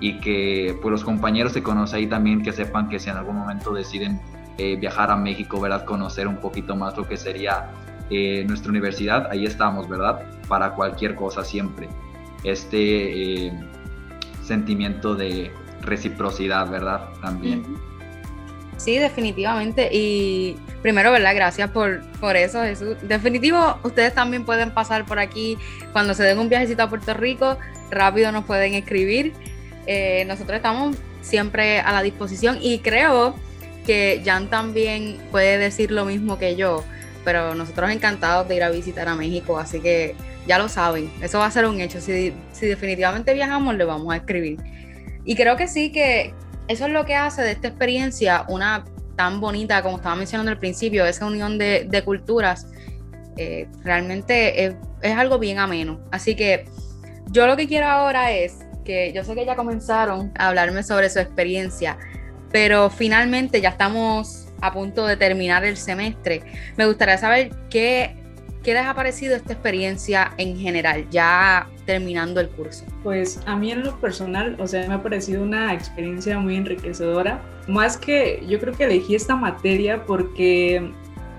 y 0.00 0.20
que 0.20 0.78
pues 0.80 0.92
los 0.92 1.04
compañeros 1.04 1.52
se 1.52 1.62
conocen 1.62 1.98
ahí 1.98 2.06
también, 2.06 2.42
que 2.42 2.52
sepan 2.52 2.88
que 2.88 2.98
si 2.98 3.10
en 3.10 3.16
algún 3.16 3.36
momento 3.36 3.72
deciden 3.72 4.20
eh, 4.58 4.76
viajar 4.76 5.10
a 5.10 5.16
México, 5.16 5.60
¿verdad? 5.60 5.84
Conocer 5.84 6.26
un 6.26 6.36
poquito 6.36 6.76
más 6.76 6.96
lo 6.96 7.06
que 7.06 7.16
sería 7.16 7.70
eh, 8.10 8.44
nuestra 8.46 8.70
universidad, 8.70 9.28
ahí 9.30 9.44
estamos, 9.44 9.88
¿verdad? 9.88 10.22
Para 10.48 10.74
cualquier 10.74 11.14
cosa 11.14 11.44
siempre. 11.44 11.88
Este 12.44 13.46
eh, 13.46 13.52
sentimiento 14.42 15.14
de 15.14 15.52
reciprocidad, 15.82 16.68
¿verdad? 16.70 17.08
También. 17.20 17.64
Sí, 18.76 18.96
definitivamente. 18.96 19.90
Y 19.92 20.56
primero, 20.82 21.10
¿verdad? 21.10 21.34
Gracias 21.34 21.70
por, 21.70 22.00
por 22.20 22.36
eso, 22.36 22.62
Jesús. 22.62 22.96
Definitivo, 23.02 23.78
ustedes 23.82 24.14
también 24.14 24.44
pueden 24.44 24.72
pasar 24.72 25.04
por 25.04 25.18
aquí 25.18 25.58
cuando 25.92 26.14
se 26.14 26.22
den 26.22 26.38
un 26.38 26.48
viajecito 26.48 26.84
a 26.84 26.88
Puerto 26.88 27.12
Rico, 27.14 27.58
rápido 27.90 28.32
nos 28.32 28.44
pueden 28.44 28.74
escribir 28.74 29.34
eh, 29.90 30.26
nosotros 30.26 30.54
estamos 30.54 30.98
siempre 31.22 31.80
a 31.80 31.92
la 31.92 32.02
disposición 32.02 32.58
y 32.60 32.80
creo 32.80 33.34
que 33.86 34.20
Jan 34.22 34.50
también 34.50 35.16
puede 35.30 35.56
decir 35.56 35.90
lo 35.90 36.04
mismo 36.04 36.38
que 36.38 36.56
yo, 36.56 36.84
pero 37.24 37.54
nosotros 37.54 37.90
encantados 37.90 38.46
de 38.46 38.56
ir 38.56 38.62
a 38.64 38.68
visitar 38.68 39.08
a 39.08 39.14
México, 39.14 39.58
así 39.58 39.80
que 39.80 40.14
ya 40.46 40.58
lo 40.58 40.68
saben, 40.68 41.10
eso 41.22 41.38
va 41.38 41.46
a 41.46 41.50
ser 41.50 41.64
un 41.64 41.80
hecho. 41.80 42.02
Si, 42.02 42.34
si 42.52 42.66
definitivamente 42.66 43.32
viajamos, 43.32 43.76
le 43.76 43.84
vamos 43.84 44.12
a 44.12 44.18
escribir. 44.18 44.58
Y 45.24 45.34
creo 45.36 45.56
que 45.56 45.66
sí, 45.66 45.90
que 45.90 46.34
eso 46.68 46.84
es 46.84 46.92
lo 46.92 47.06
que 47.06 47.14
hace 47.14 47.40
de 47.40 47.52
esta 47.52 47.68
experiencia 47.68 48.44
una 48.48 48.84
tan 49.16 49.40
bonita, 49.40 49.82
como 49.82 49.96
estaba 49.96 50.16
mencionando 50.16 50.52
al 50.52 50.58
principio, 50.58 51.06
esa 51.06 51.24
unión 51.24 51.56
de, 51.56 52.02
culturas, 52.04 52.66
eh, 53.38 53.66
realmente 53.82 54.66
es, 54.66 54.74
es 55.00 55.16
algo 55.16 55.38
bien 55.38 55.58
ameno. 55.58 55.98
Así 56.10 56.36
que 56.36 56.66
yo 57.30 57.46
lo 57.46 57.56
que 57.56 57.66
quiero 57.66 57.86
ahora 57.86 58.32
es 58.32 58.67
que 58.88 59.12
yo 59.12 59.22
sé 59.22 59.34
que 59.34 59.44
ya 59.44 59.54
comenzaron 59.54 60.32
a 60.38 60.48
hablarme 60.48 60.82
sobre 60.82 61.10
su 61.10 61.18
experiencia, 61.18 61.98
pero 62.50 62.88
finalmente 62.88 63.60
ya 63.60 63.68
estamos 63.68 64.48
a 64.62 64.72
punto 64.72 65.06
de 65.06 65.18
terminar 65.18 65.62
el 65.62 65.76
semestre. 65.76 66.42
Me 66.78 66.86
gustaría 66.86 67.18
saber 67.18 67.50
qué, 67.68 68.16
qué 68.62 68.72
les 68.72 68.86
ha 68.86 68.94
parecido 68.94 69.36
esta 69.36 69.52
experiencia 69.52 70.32
en 70.38 70.56
general, 70.56 71.06
ya 71.10 71.68
terminando 71.84 72.40
el 72.40 72.48
curso. 72.48 72.86
Pues 73.02 73.42
a 73.44 73.56
mí 73.56 73.72
en 73.72 73.84
lo 73.84 74.00
personal, 74.00 74.56
o 74.58 74.66
sea, 74.66 74.88
me 74.88 74.94
ha 74.94 75.02
parecido 75.02 75.42
una 75.42 75.74
experiencia 75.74 76.38
muy 76.38 76.56
enriquecedora. 76.56 77.42
Más 77.66 77.98
que 77.98 78.42
yo 78.48 78.58
creo 78.58 78.72
que 78.72 78.84
elegí 78.84 79.14
esta 79.14 79.36
materia 79.36 80.02
porque 80.06 80.90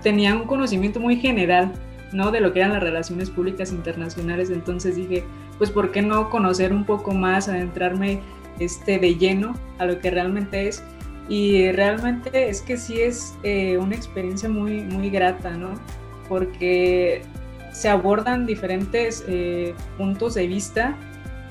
tenía 0.04 0.36
un 0.36 0.44
conocimiento 0.44 1.00
muy 1.00 1.16
general, 1.16 1.72
¿no? 2.12 2.30
De 2.30 2.40
lo 2.40 2.52
que 2.52 2.60
eran 2.60 2.72
las 2.72 2.82
relaciones 2.82 3.30
públicas 3.30 3.72
internacionales, 3.72 4.50
entonces 4.50 4.96
dije, 4.96 5.24
pues, 5.58 5.70
¿por 5.70 5.92
qué 5.92 6.02
no 6.02 6.30
conocer 6.30 6.72
un 6.72 6.84
poco 6.84 7.12
más, 7.12 7.48
adentrarme 7.48 8.20
este, 8.58 8.98
de 8.98 9.16
lleno 9.16 9.54
a 9.78 9.86
lo 9.86 9.98
que 10.00 10.10
realmente 10.10 10.68
es? 10.68 10.82
Y 11.28 11.70
realmente 11.70 12.48
es 12.48 12.60
que 12.60 12.76
sí 12.76 13.00
es 13.00 13.34
eh, 13.44 13.78
una 13.78 13.94
experiencia 13.94 14.48
muy, 14.48 14.80
muy 14.80 15.10
grata, 15.10 15.50
¿no? 15.50 15.74
Porque 16.28 17.22
se 17.72 17.88
abordan 17.88 18.46
diferentes 18.46 19.24
eh, 19.28 19.74
puntos 19.96 20.34
de 20.34 20.48
vista 20.48 20.96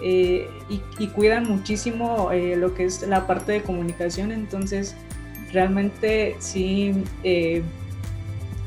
eh, 0.04 0.50
y, 0.70 1.08
cuidan 1.08 1.48
muchísimo 1.48 2.30
lo 2.58 2.74
que 2.74 2.86
es 2.86 3.08
la 3.08 3.26
parte 3.26 3.54
de 3.54 3.62
comunicación, 3.62 4.32
entonces 4.32 4.96
realmente 5.52 6.36
sí 6.40 7.04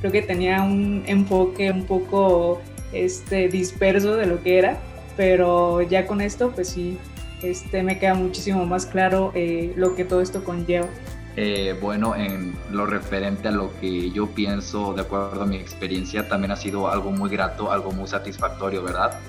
creo 0.03 0.11
que 0.11 0.23
tenía 0.23 0.63
un 0.63 1.05
enfoque 1.07 1.71
un 1.71 1.85
poco 1.85 2.61
este, 2.93 3.49
disperso 3.49 4.17
de 4.17 4.27
lo 4.27 4.43
que 4.43 4.59
era, 4.59 4.81
pero 5.17 5.81
ya 5.81 6.09
con 6.09 6.21
esto 6.21 6.51
pues 6.51 6.71
sí 6.71 6.99
este, 7.41 7.85
me 7.85 8.01
queda 8.01 8.15
muchísimo 8.15 8.67
más 8.67 8.85
claro 8.85 9.31
eh, 9.37 9.73
lo 9.77 9.95
que 9.95 10.05
todo 10.05 10.21
esto 10.21 10.43
conlleva. 10.43 10.89
Eh, 11.37 11.79
bueno, 11.81 12.17
en 12.17 12.53
lo 12.73 12.85
referente 12.85 13.47
a 13.47 13.53
lo 13.53 13.71
que 13.81 14.11
yo 14.11 14.27
pienso, 14.27 14.93
de 14.93 15.03
acuerdo 15.03 15.43
a 15.43 15.47
mi 15.47 15.57
experiencia, 15.57 16.29
también 16.29 16.51
ha 16.51 16.57
sido 16.57 16.91
algo 16.91 17.13
muy 17.13 17.31
grato, 17.31 17.71
algo 17.71 17.93
muy 17.93 18.09
satisfactorio, 18.09 18.83
¿verdad? 18.83 19.21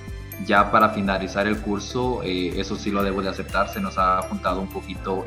Ya 0.47 0.71
para 0.71 0.89
finalizar 0.89 1.45
el 1.45 1.57
curso, 1.59 2.21
eh, 2.23 2.59
eso 2.59 2.75
sí 2.77 2.89
lo 2.89 3.03
debo 3.03 3.21
de 3.21 3.29
aceptar, 3.29 3.69
se 3.69 3.79
nos 3.79 3.99
ha 3.99 4.23
juntado 4.23 4.59
un 4.59 4.69
poquito 4.69 5.23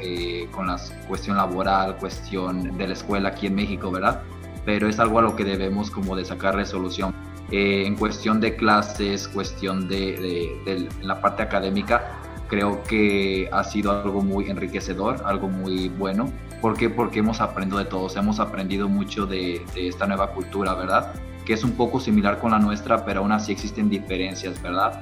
con 0.51 0.67
la 0.67 0.77
cuestión 1.07 1.37
laboral, 1.37 1.97
cuestión 1.99 2.77
de 2.77 2.89
la 2.89 2.95
escuela 2.95 3.29
aquí 3.29 3.47
en 3.47 3.55
México, 3.55 3.93
¿verdad? 3.93 4.23
Pero 4.67 4.89
es 4.89 4.99
algo 4.99 5.19
a 5.21 5.23
lo 5.23 5.35
que 5.35 5.45
debemos 5.45 5.91
como 5.91 6.15
de 6.15 6.27
sacar 6.27 6.55
resolución. 6.55 7.15
en 7.51 7.95
cuestión 7.95 8.41
de 8.41 8.57
clases, 8.57 9.29
cuestión 9.29 9.89
de, 9.89 10.59
de 10.67 10.89
la 11.03 11.21
parte 11.21 11.43
académica, 11.43 12.21
creo 12.49 12.83
que 12.85 13.49
ha 13.53 13.65
sido 13.65 13.91
algo 13.91 14.23
muy 14.23 14.49
enriquecedor, 14.49 15.23
algo 15.25 15.49
muy 15.49 15.89
bueno. 15.89 16.33
¿Por 16.61 16.77
qué? 16.77 16.89
Porque 16.89 17.19
hemos 17.21 17.41
aprendido 17.41 17.79
de 17.79 17.85
todos, 17.85 18.17
hemos 18.17 18.41
aprendido 18.41 18.89
mucho 18.89 19.27
de, 19.27 19.65
esta 19.75 20.07
nueva 20.07 20.33
cultura, 20.33 20.75
¿verdad? 20.75 21.13
Que 21.45 21.53
es 21.53 21.65
un 21.65 21.73
poco 21.73 22.01
similar 22.01 22.39
con 22.39 22.53
la 22.53 22.59
nuestra, 22.59 23.05
pero 23.05 23.21
aún 23.21 23.33
así 23.33 23.53
existen 23.53 23.89
diferencias, 23.89 24.61
¿verdad? 24.63 25.01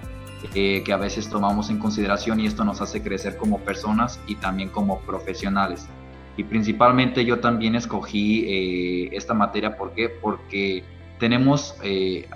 Eh, 0.55 0.83
que 0.85 0.93
a 0.93 0.99
veces 0.99 1.29
tomamos 1.29 1.71
en 1.71 1.79
consideración 1.79 2.39
y 2.41 2.47
esto 2.47 2.65
nos 2.65 2.81
hace 2.81 3.03
crecer 3.03 3.37
como 3.37 3.61
personas 3.61 4.21
y 4.27 4.35
también 4.37 4.69
como 4.69 5.01
profesionales. 5.01 5.87
Y 6.37 6.45
principalmente 6.45 7.25
yo 7.25 7.41
también 7.41 7.77
escogí 7.77 8.45
eh, 8.47 9.09
esta 9.13 9.35
materia, 9.35 9.77
¿por 9.77 9.93
qué? 9.93 10.09
Porque 10.09 10.83
tenemos, 11.19 11.77
eh, 11.83 12.27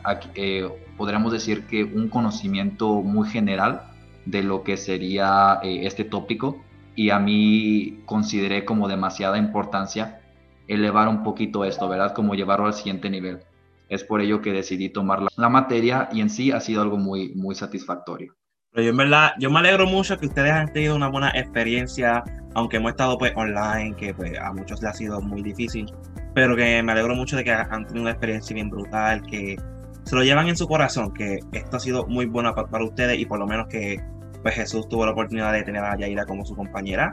podríamos 0.97 1.33
decir 1.33 1.67
que 1.67 1.83
un 1.85 2.09
conocimiento 2.09 3.03
muy 3.03 3.29
general 3.29 3.83
de 4.25 4.43
lo 4.43 4.63
que 4.63 4.77
sería 4.77 5.59
eh, 5.63 5.81
este 5.85 6.05
tópico 6.05 6.63
y 6.95 7.11
a 7.11 7.19
mí 7.19 8.01
consideré 8.07 8.65
como 8.65 8.89
demasiada 8.89 9.39
importancia 9.39 10.21
elevar 10.69 11.09
un 11.09 11.23
poquito 11.23 11.65
esto, 11.65 11.89
¿verdad? 11.89 12.13
Como 12.15 12.35
llevarlo 12.35 12.67
al 12.67 12.75
siguiente 12.75 13.09
nivel. 13.11 13.41
Es 13.89 14.05
por 14.05 14.21
ello 14.21 14.43
que 14.43 14.53
decidí 14.53 14.91
tomar 14.91 15.23
la, 15.37 15.49
materia 15.49 16.09
y 16.13 16.21
en 16.21 16.29
sí 16.29 16.53
ha 16.53 16.61
sido 16.61 16.83
algo 16.83 16.99
muy, 16.99 17.35
muy 17.35 17.55
satisfactorio. 17.55 18.35
Pero 18.73 18.85
yo 18.85 18.91
en 18.91 18.97
verdad, 18.97 19.33
yo 19.39 19.51
me 19.51 19.59
alegro 19.61 19.87
mucho 19.87 20.19
que 20.19 20.27
ustedes 20.27 20.53
han 20.53 20.73
tenido 20.73 20.95
una 20.95 21.09
buena 21.09 21.31
experiencia, 21.31 22.23
aunque 22.55 22.77
hemos 22.77 22.91
estado 22.91 23.17
pues 23.17 23.33
online, 23.35 23.97
que 23.97 24.13
pues 24.13 24.39
a 24.39 24.53
muchos 24.53 24.83
les 24.83 24.91
ha 24.91 24.95
sido 24.95 25.21
muy 25.21 25.43
difícil, 25.43 25.91
pero 26.35 26.55
que 26.55 26.83
me 26.83 26.93
alegro 26.93 27.15
mucho 27.15 27.37
de 27.37 27.45
que 27.45 27.53
han 27.53 27.87
tenido 27.87 28.03
una 28.03 28.11
experiencia 28.11 28.55
bien 28.55 28.69
brutal, 28.69 29.23
que 29.23 29.57
se 30.05 30.15
lo 30.15 30.23
llevan 30.23 30.49
en 30.49 30.57
su 30.57 30.69
corazón, 30.69 31.13
que 31.13 31.41
esto 31.53 31.77
ha 31.77 31.81
sido 31.81 32.07
muy 32.07 32.27
bueno 32.27 32.55
para 32.55 32.85
ustedes 32.85 33.19
y 33.19 33.27
por 33.27 33.39
lo 33.39 33.47
menos 33.47 33.69
que 33.69 34.01
pues 34.43 34.55
Jesús 34.55 34.89
tuvo 34.89 35.05
la 35.05 35.13
oportunidad 35.13 35.53
de 35.53 35.63
tener 35.63 35.83
a 35.83 35.97
Yaira 35.97 36.25
como 36.27 36.45
su 36.45 36.55
compañera. 36.55 37.13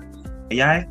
Ella 0.50 0.78
es 0.78 0.88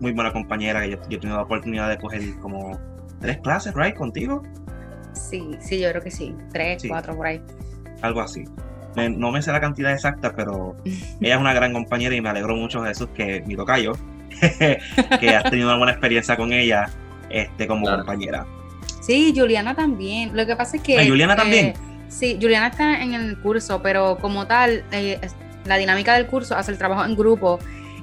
muy 0.00 0.12
buena 0.12 0.32
compañera, 0.32 0.86
yo, 0.86 0.96
yo 1.08 1.16
he 1.16 1.20
tenido 1.20 1.36
la 1.36 1.44
oportunidad 1.44 1.88
de 1.88 1.98
coger 1.98 2.22
como 2.40 2.78
tres 3.20 3.38
clases, 3.38 3.74
¿right? 3.74 3.94
¿Contigo? 3.94 4.42
Sí, 5.14 5.56
sí, 5.60 5.80
yo 5.80 5.90
creo 5.90 6.02
que 6.02 6.10
sí, 6.10 6.34
tres, 6.52 6.82
cuatro 6.88 7.16
por 7.16 7.26
ahí. 7.26 7.42
Algo 8.02 8.20
así. 8.20 8.44
No 8.96 9.30
me 9.30 9.42
sé 9.42 9.52
la 9.52 9.60
cantidad 9.60 9.92
exacta, 9.92 10.34
pero 10.34 10.76
ella 10.84 11.34
es 11.34 11.40
una 11.40 11.52
gran 11.52 11.72
compañera 11.72 12.14
y 12.14 12.20
me 12.20 12.28
alegró 12.28 12.56
mucho 12.56 12.82
Jesús 12.84 13.08
que 13.14 13.42
mi 13.46 13.56
tocayo, 13.56 13.92
que 15.20 15.28
has 15.30 15.44
tenido 15.44 15.68
una 15.68 15.76
buena 15.76 15.92
experiencia 15.92 16.36
con 16.36 16.52
ella 16.52 16.88
este, 17.30 17.66
como 17.66 17.86
compañera. 17.86 18.46
Sí, 19.00 19.32
Juliana 19.36 19.74
también. 19.74 20.36
Lo 20.36 20.46
que 20.46 20.54
pasa 20.54 20.76
es 20.76 20.82
que... 20.82 20.98
¿A 20.98 21.06
Juliana 21.06 21.34
también? 21.34 21.66
Eh, 21.66 21.74
sí, 22.08 22.38
Juliana 22.40 22.68
está 22.68 23.02
en 23.02 23.14
el 23.14 23.38
curso, 23.38 23.82
pero 23.82 24.16
como 24.18 24.46
tal, 24.46 24.84
eh, 24.92 25.20
la 25.64 25.76
dinámica 25.76 26.14
del 26.14 26.26
curso 26.26 26.56
hace 26.56 26.70
el 26.70 26.78
trabajo 26.78 27.04
en 27.04 27.16
grupo 27.16 27.58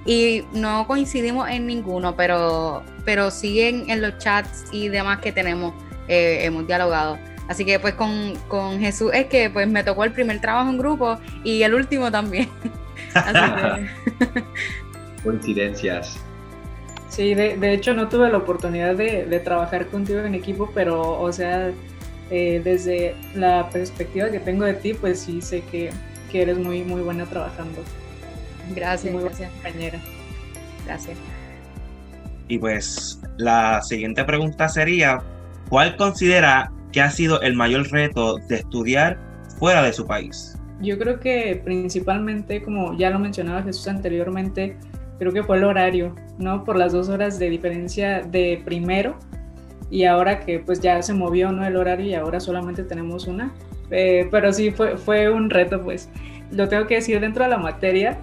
y 0.06 0.44
no 0.54 0.88
coincidimos 0.88 1.50
en 1.50 1.68
ninguno, 1.68 2.16
pero, 2.16 2.84
pero 3.06 3.32
siguen 3.32 3.90
en 3.90 4.02
los 4.02 4.18
chats 4.18 4.66
y 4.72 4.90
demás 4.90 5.20
que 5.20 5.32
tenemos, 5.32 5.74
eh, 6.08 6.40
hemos 6.44 6.66
dialogado. 6.68 7.18
Así 7.50 7.66
que 7.66 7.80
pues 7.80 7.96
con, 7.96 8.80
Jesús 8.80 9.12
es 9.14 9.26
que 9.26 9.50
pues 9.50 9.68
me 9.68 9.84
tocó 9.84 10.06
el 10.06 10.14
primer 10.14 10.40
trabajo 10.40 10.70
en 10.70 10.78
grupo 10.78 11.20
y 11.44 11.64
el 11.64 11.74
último 11.74 12.10
también. 12.10 12.48
Coincidencias. 15.24 16.18
Sí, 17.10 17.34
de, 17.34 17.74
hecho 17.74 17.94
no 17.94 18.08
tuve 18.08 18.30
la 18.30 18.38
oportunidad 18.38 18.96
de, 18.96 19.42
trabajar 19.44 19.88
contigo 19.88 20.20
en 20.20 20.36
equipo, 20.36 20.72
pero 20.74 21.20
o 21.20 21.34
sea, 21.34 21.72
eh, 22.30 22.62
desde 22.64 23.16
la 23.36 23.70
perspectiva 23.70 24.30
que 24.30 24.40
tengo 24.40 24.64
de 24.64 24.76
ti, 24.76 24.94
pues 24.94 25.20
sí 25.20 25.42
sé 25.42 25.62
que 25.62 25.90
que 26.30 26.42
eres 26.42 26.58
muy, 26.58 26.84
muy 26.84 27.02
buena 27.02 27.26
trabajando. 27.26 27.84
Gracias, 28.74 29.14
muy 29.14 29.24
gracias. 29.24 29.52
compañera. 29.52 30.00
Gracias. 30.86 31.18
Y 32.48 32.58
pues 32.58 33.20
la 33.38 33.82
siguiente 33.82 34.24
pregunta 34.24 34.70
sería, 34.70 35.22
¿cuál 35.70 35.96
considera 35.98 36.72
que 36.92 37.02
ha 37.02 37.10
sido 37.12 37.42
el 37.42 37.56
mayor 37.56 37.90
reto 37.92 38.38
de 38.48 38.58
estudiar 38.58 39.18
fuera 39.58 39.84
de 39.84 39.94
su 39.94 40.06
país? 40.06 40.58
Yo 40.82 40.98
creo 40.98 41.20
que 41.20 41.62
principalmente, 41.64 42.62
como 42.62 42.98
ya 42.98 43.10
lo 43.10 43.20
mencionaba 43.20 43.64
Jesús 43.64 43.88
anteriormente, 43.88 44.78
creo 45.18 45.34
que 45.34 45.44
fue 45.44 45.58
el 45.58 45.66
horario, 45.66 46.16
¿no? 46.38 46.64
Por 46.64 46.78
las 46.78 46.94
dos 46.94 47.10
horas 47.10 47.38
de 47.38 47.50
diferencia 47.50 48.22
de 48.22 48.62
primero 48.64 49.18
y 49.92 50.06
ahora 50.06 50.40
que 50.40 50.60
pues 50.60 50.80
ya 50.80 51.02
se 51.02 51.14
movió, 51.14 51.52
¿no? 51.52 51.66
El 51.66 51.76
horario 51.76 52.06
y 52.06 52.14
ahora 52.14 52.40
solamente 52.40 52.84
tenemos 52.84 53.28
una, 53.28 53.52
eh, 53.92 54.28
pero 54.32 54.54
sí, 54.54 54.72
fue, 54.72 54.98
fue 54.98 55.30
un 55.30 55.50
reto, 55.50 55.82
pues. 55.82 56.10
Lo 56.52 56.68
tengo 56.68 56.88
que 56.88 56.96
decir 56.96 57.20
dentro 57.20 57.44
de 57.44 57.50
la 57.50 57.58
materia, 57.58 58.18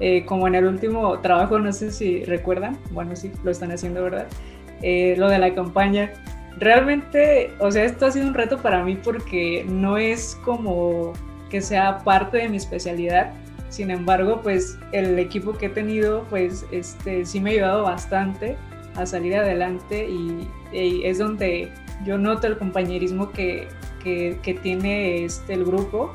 eh, 0.00 0.24
como 0.24 0.46
en 0.46 0.54
el 0.54 0.66
último 0.66 1.18
trabajo, 1.20 1.58
no 1.58 1.72
sé 1.72 1.90
si 1.90 2.24
recuerdan, 2.24 2.78
bueno, 2.90 3.14
sí, 3.16 3.30
lo 3.44 3.50
están 3.50 3.72
haciendo, 3.72 4.02
¿verdad? 4.02 4.26
Eh, 4.82 5.14
lo 5.16 5.28
de 5.28 5.38
la 5.38 5.54
campaña. 5.54 6.12
Realmente, 6.58 7.52
o 7.58 7.70
sea, 7.70 7.84
esto 7.84 8.06
ha 8.06 8.10
sido 8.10 8.26
un 8.28 8.34
reto 8.34 8.58
para 8.58 8.84
mí 8.84 8.96
porque 8.96 9.64
no 9.68 9.96
es 9.96 10.38
como 10.44 11.12
que 11.50 11.60
sea 11.60 11.98
parte 11.98 12.38
de 12.38 12.48
mi 12.48 12.56
especialidad. 12.56 13.32
Sin 13.68 13.90
embargo, 13.90 14.40
pues 14.42 14.78
el 14.92 15.18
equipo 15.18 15.54
que 15.54 15.66
he 15.66 15.70
tenido, 15.70 16.24
pues 16.28 16.66
este, 16.70 17.24
sí 17.24 17.40
me 17.40 17.50
ha 17.50 17.52
ayudado 17.54 17.82
bastante 17.84 18.56
a 18.96 19.06
salir 19.06 19.34
adelante 19.36 20.08
y, 20.08 20.48
y 20.72 21.04
es 21.04 21.18
donde 21.18 21.72
yo 22.04 22.18
noto 22.18 22.46
el 22.46 22.58
compañerismo 22.58 23.30
que, 23.30 23.68
que, 24.02 24.58
tiene 24.62 25.24
este, 25.24 25.54
el 25.54 25.64
grupo 25.64 26.12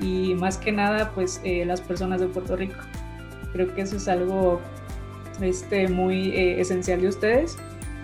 y 0.00 0.34
más 0.34 0.56
que 0.56 0.72
nada 0.72 1.10
pues 1.14 1.40
eh, 1.44 1.64
las 1.64 1.80
personas 1.80 2.20
de 2.20 2.28
Puerto 2.28 2.56
Rico. 2.56 2.76
Creo 3.52 3.74
que 3.74 3.82
eso 3.82 3.96
es 3.96 4.08
algo 4.08 4.60
este, 5.40 5.88
muy 5.88 6.30
eh, 6.30 6.60
esencial 6.60 7.00
de 7.00 7.08
ustedes 7.08 7.58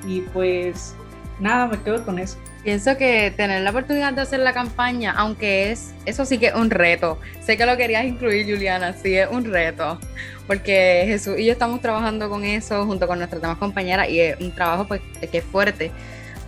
y 0.06 0.20
pues 0.20 0.94
nada, 1.40 1.66
me 1.66 1.80
quedo 1.80 2.04
con 2.04 2.18
eso. 2.18 2.38
Pienso 2.62 2.96
que 2.96 3.30
tener 3.30 3.62
la 3.62 3.70
oportunidad 3.70 4.14
de 4.14 4.22
hacer 4.22 4.40
la 4.40 4.54
campaña, 4.54 5.12
aunque 5.16 5.70
es, 5.70 5.94
eso 6.06 6.24
sí 6.24 6.38
que 6.38 6.46
es 6.46 6.54
un 6.54 6.70
reto. 6.70 7.18
Sé 7.40 7.56
que 7.56 7.66
lo 7.66 7.76
querías 7.76 8.04
incluir, 8.04 8.46
Juliana, 8.46 8.94
sí 8.94 9.14
es 9.14 9.28
un 9.30 9.44
reto, 9.44 9.98
porque 10.46 11.04
Jesús 11.06 11.38
y 11.38 11.44
yo 11.44 11.52
estamos 11.52 11.80
trabajando 11.80 12.30
con 12.30 12.44
eso 12.44 12.86
junto 12.86 13.06
con 13.06 13.18
nuestras 13.18 13.42
demás 13.42 13.58
compañeras 13.58 14.08
y 14.08 14.20
es 14.20 14.40
un 14.40 14.52
trabajo 14.52 14.86
pues 14.86 15.02
que 15.30 15.38
es 15.38 15.44
fuerte 15.44 15.92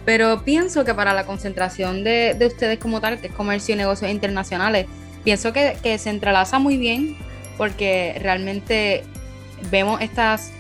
pero 0.07 0.45
pienso 0.45 0.85
que 0.85 0.95
para 0.95 1.12
la 1.12 1.26
concentración 1.26 2.05
de, 2.05 2.35
de 2.38 2.47
ustedes 2.47 2.78
como 2.78 3.00
tal, 3.00 3.21
que 3.21 3.26
es 3.26 3.33
comercio 3.33 3.75
y 3.75 3.78
negocios 3.78 4.09
internacionales, 4.11 4.87
pienso 5.25 5.52
que, 5.52 5.76
que, 5.83 5.99
se 5.99 6.11
entrelaza 6.11 6.61
muy 6.61 6.78
bien 6.78 7.16
porque 7.59 8.16
realmente 8.23 9.02
vemos 9.69 10.00
estas, 10.00 10.52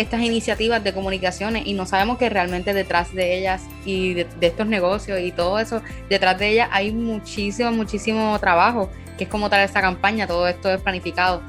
estas 0.00 0.22
iniciativas 0.22 0.82
de 0.82 0.94
comunicaciones 0.94 1.66
y 1.66 1.74
no 1.74 1.84
sabemos 1.84 2.16
que 2.16 2.30
realmente 2.30 2.72
detrás 2.72 3.12
de 3.14 3.38
ellas 3.38 3.62
y 3.84 4.14
de, 4.14 4.26
estos 4.40 4.66
negocios 4.66 5.20
y 5.20 5.30
todo 5.30 5.58
eso, 5.58 5.82
detrás 6.08 6.38
de 6.38 6.48
ellas 6.48 6.68
hay 6.72 6.92
muchísimo, 6.92 7.70
muchísimo 7.70 8.38
trabajo, 8.38 8.90
que 9.18 9.24
es 9.24 9.30
como 9.30 9.50
tal 9.50 9.60
esta 9.60 9.82
campaña, 9.82 10.26
todo 10.26 10.48
esto 10.48 10.72
es 10.72 10.80
planificado. 10.80 11.42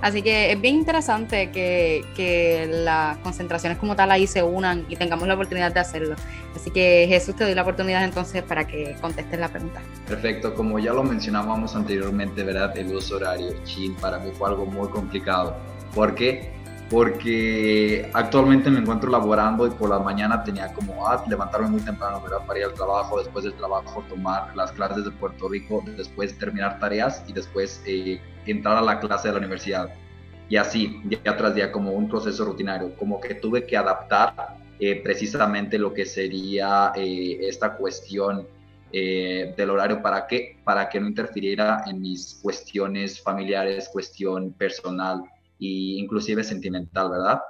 Así 0.00 0.22
que 0.22 0.52
es 0.52 0.60
bien 0.60 0.76
interesante 0.76 1.50
que, 1.50 2.04
que, 2.14 2.68
las 2.70 3.18
concentraciones 3.18 3.78
como 3.78 3.96
tal 3.96 4.12
ahí 4.12 4.28
se 4.28 4.44
unan 4.44 4.86
y 4.88 4.94
tengamos 4.94 5.26
la 5.26 5.34
oportunidad 5.34 5.72
de 5.72 5.80
hacerlo. 5.80 6.14
Así 6.54 6.70
que 6.70 7.06
Jesús, 7.08 7.34
te 7.34 7.42
doy 7.42 7.54
la 7.54 7.62
oportunidad 7.62 8.04
entonces 8.04 8.44
para 8.44 8.64
que 8.64 8.96
contestes 9.00 9.38
la 9.40 9.48
pregunta. 9.48 9.80
Perfecto, 10.06 10.54
como 10.54 10.78
ya 10.78 10.92
lo 10.92 11.02
mencionábamos 11.02 11.74
anteriormente, 11.74 12.44
¿verdad? 12.44 12.78
El 12.78 12.94
uso 12.94 13.16
horario 13.16 13.52
chin 13.64 13.96
para 13.96 14.20
mí 14.20 14.30
fue 14.38 14.48
algo 14.48 14.66
muy 14.66 14.88
complicado. 14.88 15.56
¿Por 15.94 16.14
qué? 16.14 16.57
Porque 16.90 18.10
actualmente 18.14 18.70
me 18.70 18.78
encuentro 18.78 19.10
laborando 19.10 19.66
y 19.66 19.70
por 19.70 19.90
la 19.90 19.98
mañana 19.98 20.42
tenía 20.42 20.72
como, 20.72 21.06
ah, 21.06 21.22
levantarme 21.28 21.68
muy 21.68 21.80
temprano 21.82 22.22
para 22.46 22.58
ir 22.58 22.64
al 22.64 22.74
trabajo, 22.74 23.18
después 23.18 23.44
del 23.44 23.54
trabajo 23.54 24.02
tomar 24.08 24.56
las 24.56 24.72
clases 24.72 25.04
de 25.04 25.10
Puerto 25.10 25.48
Rico, 25.48 25.84
después 25.96 26.36
terminar 26.38 26.78
tareas 26.78 27.22
y 27.26 27.32
después 27.32 27.82
eh, 27.86 28.20
entrar 28.46 28.78
a 28.78 28.80
la 28.80 29.00
clase 29.00 29.28
de 29.28 29.34
la 29.34 29.38
universidad. 29.38 29.90
Y 30.48 30.56
así, 30.56 31.02
día 31.04 31.36
tras 31.36 31.54
día, 31.54 31.70
como 31.70 31.92
un 31.92 32.08
proceso 32.08 32.46
rutinario, 32.46 32.96
como 32.96 33.20
que 33.20 33.34
tuve 33.34 33.66
que 33.66 33.76
adaptar 33.76 34.56
eh, 34.80 35.02
precisamente 35.02 35.78
lo 35.78 35.92
que 35.92 36.06
sería 36.06 36.92
eh, 36.96 37.38
esta 37.42 37.74
cuestión 37.76 38.46
del 38.90 39.68
horario. 39.68 40.00
Para 40.00 40.26
qué, 40.26 40.56
para 40.64 40.88
que 40.88 40.98
no 40.98 41.08
interfiriera 41.08 41.82
en 41.86 42.00
mis 42.00 42.40
cuestiones 42.42 43.20
familiares, 43.20 43.90
cuestión 43.92 44.50
personal 44.52 45.24
e 45.60 45.98
inclusive 45.98 46.44
sentimental, 46.44 47.10
¿verdad? 47.10 47.40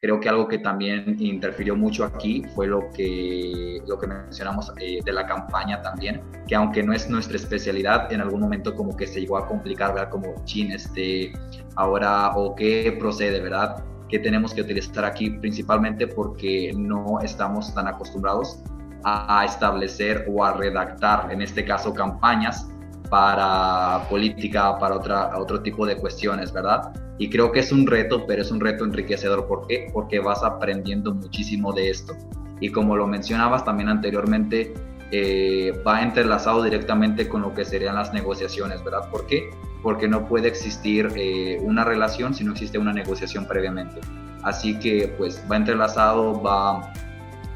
Creo 0.00 0.18
que 0.18 0.28
algo 0.28 0.48
que 0.48 0.58
también 0.58 1.16
interfirió 1.20 1.76
mucho 1.76 2.04
aquí 2.04 2.42
fue 2.56 2.66
lo 2.66 2.90
que, 2.90 3.80
lo 3.86 3.96
que 4.00 4.08
mencionamos 4.08 4.72
eh, 4.80 4.98
de 5.04 5.12
la 5.12 5.26
campaña 5.26 5.80
también, 5.80 6.22
que 6.48 6.56
aunque 6.56 6.82
no 6.82 6.92
es 6.92 7.08
nuestra 7.08 7.36
especialidad, 7.36 8.12
en 8.12 8.20
algún 8.20 8.40
momento 8.40 8.74
como 8.74 8.96
que 8.96 9.06
se 9.06 9.20
llegó 9.20 9.38
a 9.38 9.46
complicar, 9.46 9.94
¿verdad? 9.94 10.10
Como, 10.10 10.34
chin, 10.44 10.72
este, 10.72 11.32
ahora, 11.76 12.32
o 12.34 12.56
qué 12.56 12.96
procede, 12.98 13.40
¿verdad? 13.40 13.84
Que 14.08 14.18
tenemos 14.18 14.52
que 14.52 14.62
utilizar 14.62 15.04
aquí 15.04 15.30
principalmente 15.30 16.08
porque 16.08 16.72
no 16.76 17.20
estamos 17.22 17.72
tan 17.72 17.86
acostumbrados 17.86 18.60
a 19.04 19.44
establecer 19.44 20.26
o 20.28 20.44
a 20.44 20.52
redactar, 20.54 21.30
en 21.32 21.42
este 21.42 21.64
caso, 21.64 21.94
campañas 21.94 22.68
para 23.12 24.08
política, 24.08 24.78
para 24.78 24.96
otra, 24.96 25.38
otro 25.38 25.60
tipo 25.60 25.84
de 25.84 25.98
cuestiones, 25.98 26.50
¿verdad? 26.50 26.94
Y 27.18 27.28
creo 27.28 27.52
que 27.52 27.60
es 27.60 27.70
un 27.70 27.86
reto, 27.86 28.24
pero 28.26 28.40
es 28.40 28.50
un 28.50 28.58
reto 28.58 28.86
enriquecedor. 28.86 29.46
¿Por 29.46 29.66
qué? 29.66 29.90
Porque 29.92 30.18
vas 30.18 30.42
aprendiendo 30.42 31.12
muchísimo 31.12 31.74
de 31.74 31.90
esto. 31.90 32.14
Y 32.58 32.70
como 32.70 32.96
lo 32.96 33.06
mencionabas 33.06 33.66
también 33.66 33.90
anteriormente, 33.90 34.72
eh, 35.10 35.78
va 35.86 36.00
entrelazado 36.00 36.62
directamente 36.62 37.28
con 37.28 37.42
lo 37.42 37.52
que 37.52 37.66
serían 37.66 37.96
las 37.96 38.14
negociaciones, 38.14 38.82
¿verdad? 38.82 39.10
¿Por 39.10 39.26
qué? 39.26 39.50
Porque 39.82 40.08
no 40.08 40.26
puede 40.26 40.48
existir 40.48 41.12
eh, 41.14 41.58
una 41.60 41.84
relación 41.84 42.32
si 42.32 42.44
no 42.44 42.52
existe 42.52 42.78
una 42.78 42.94
negociación 42.94 43.44
previamente. 43.46 44.00
Así 44.42 44.78
que 44.78 45.14
pues 45.18 45.44
va 45.52 45.56
entrelazado, 45.56 46.40
va, 46.40 46.90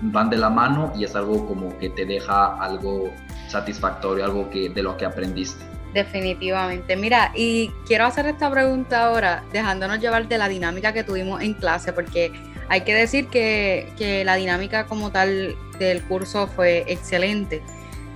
van 0.03 0.29
de 0.29 0.37
la 0.37 0.51
mano 0.51 0.93
y 0.95 1.05
es 1.05 1.17
algo 1.17 1.47
como 1.47 1.79
que 1.79 1.89
te 1.89 2.05
deja 2.05 2.63
algo 2.63 3.11
satisfactorio, 3.49 4.25
algo 4.25 4.50
que, 4.50 4.69
de 4.69 4.83
lo 4.83 4.97
que 4.97 5.05
aprendiste. 5.05 5.65
Definitivamente. 5.93 6.95
Mira, 6.97 7.33
y 7.35 7.71
quiero 7.87 8.05
hacer 8.05 8.26
esta 8.26 8.50
pregunta 8.50 9.07
ahora, 9.07 9.45
dejándonos 9.53 9.99
llevar 9.99 10.29
de 10.29 10.37
la 10.37 10.49
dinámica 10.49 10.93
que 10.93 11.05
tuvimos 11.05 11.41
en 11.41 11.55
clase, 11.55 11.93
porque 11.93 12.33
hay 12.69 12.83
que 12.83 12.95
decir 12.95 13.29
que, 13.29 13.91
que 13.97 14.25
la 14.25 14.35
dinámica 14.37 14.87
como 14.87 15.11
tal 15.11 15.57
del 15.79 16.03
curso 16.03 16.49
fue 16.49 16.85
excelente. 16.88 17.62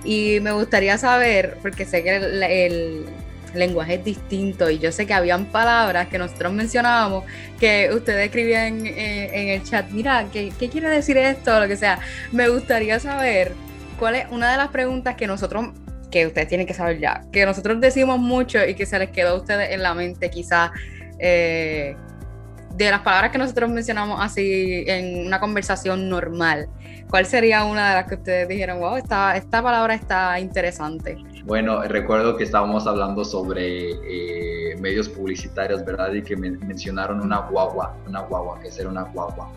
Y 0.03 0.39
me 0.41 0.51
gustaría 0.51 0.97
saber, 0.97 1.57
porque 1.61 1.85
sé 1.85 2.03
que 2.03 2.15
el, 2.17 3.05
lenguaje 3.53 3.95
es 3.95 4.05
distinto 4.05 4.69
y 4.69 4.79
yo 4.79 4.93
sé 4.93 5.05
que 5.05 5.13
habían 5.13 5.43
palabras 5.47 6.07
que 6.07 6.17
nosotros 6.17 6.53
mencionábamos 6.53 7.25
que 7.59 7.89
ustedes 7.93 8.27
escribían 8.27 8.85
en, 8.85 9.49
el 9.49 9.63
chat, 9.63 9.89
mira, 9.89 10.27
¿qué, 10.31 10.53
¿qué, 10.57 10.69
quiere 10.69 10.87
decir 10.89 11.17
esto? 11.17 11.59
Lo 11.59 11.67
que 11.67 11.75
sea. 11.75 11.99
Me 12.31 12.47
gustaría 12.47 12.97
saber 13.01 13.53
cuál 14.01 14.15
es 14.15 14.25
una 14.31 14.49
de 14.49 14.57
las 14.57 14.69
preguntas 14.69 15.15
que 15.15 15.27
nosotros 15.27 15.67
que 16.09 16.25
ustedes 16.25 16.47
tienen 16.47 16.65
que 16.65 16.73
saber 16.73 16.99
ya, 16.99 17.21
que 17.31 17.45
nosotros 17.45 17.79
decimos 17.79 18.17
mucho 18.17 18.57
y 18.65 18.73
que 18.73 18.87
se 18.87 18.97
les 18.97 19.11
quedó 19.11 19.29
a 19.29 19.33
ustedes 19.35 19.69
en 19.69 19.83
la 19.83 19.93
mente 19.93 20.31
quizás 20.31 20.71
eh, 21.19 21.95
de 22.75 22.89
las 22.89 23.01
palabras 23.01 23.31
que 23.31 23.37
nosotros 23.37 23.69
mencionamos 23.69 24.17
así 24.19 24.85
en 24.87 25.27
una 25.27 25.39
conversación 25.39 26.09
normal. 26.09 26.67
¿Cuál 27.11 27.27
sería 27.27 27.63
una 27.63 27.89
de 27.89 27.95
las 27.97 28.07
que 28.07 28.15
ustedes 28.15 28.47
dijeron, 28.47 28.79
wow, 28.79 28.95
esta, 28.95 29.37
esta 29.37 29.61
palabra 29.61 29.93
está 29.93 30.39
interesante? 30.39 31.17
Bueno, 31.45 31.83
recuerdo 31.83 32.35
que 32.37 32.43
estábamos 32.43 32.87
hablando 32.87 33.23
sobre 33.23 33.91
eh, 33.91 34.77
medios 34.79 35.09
publicitarios, 35.09 35.85
¿verdad? 35.85 36.11
Y 36.11 36.23
que 36.23 36.35
mencionaron 36.35 37.21
una 37.21 37.41
guagua, 37.41 37.95
una 38.07 38.21
guagua, 38.21 38.59
que 38.61 38.69
era 38.79 38.89
una 38.89 39.03
guagua. 39.03 39.51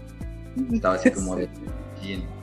Estaba 0.71 0.97
así 0.97 1.11
como 1.11 1.37
de, 1.37 1.49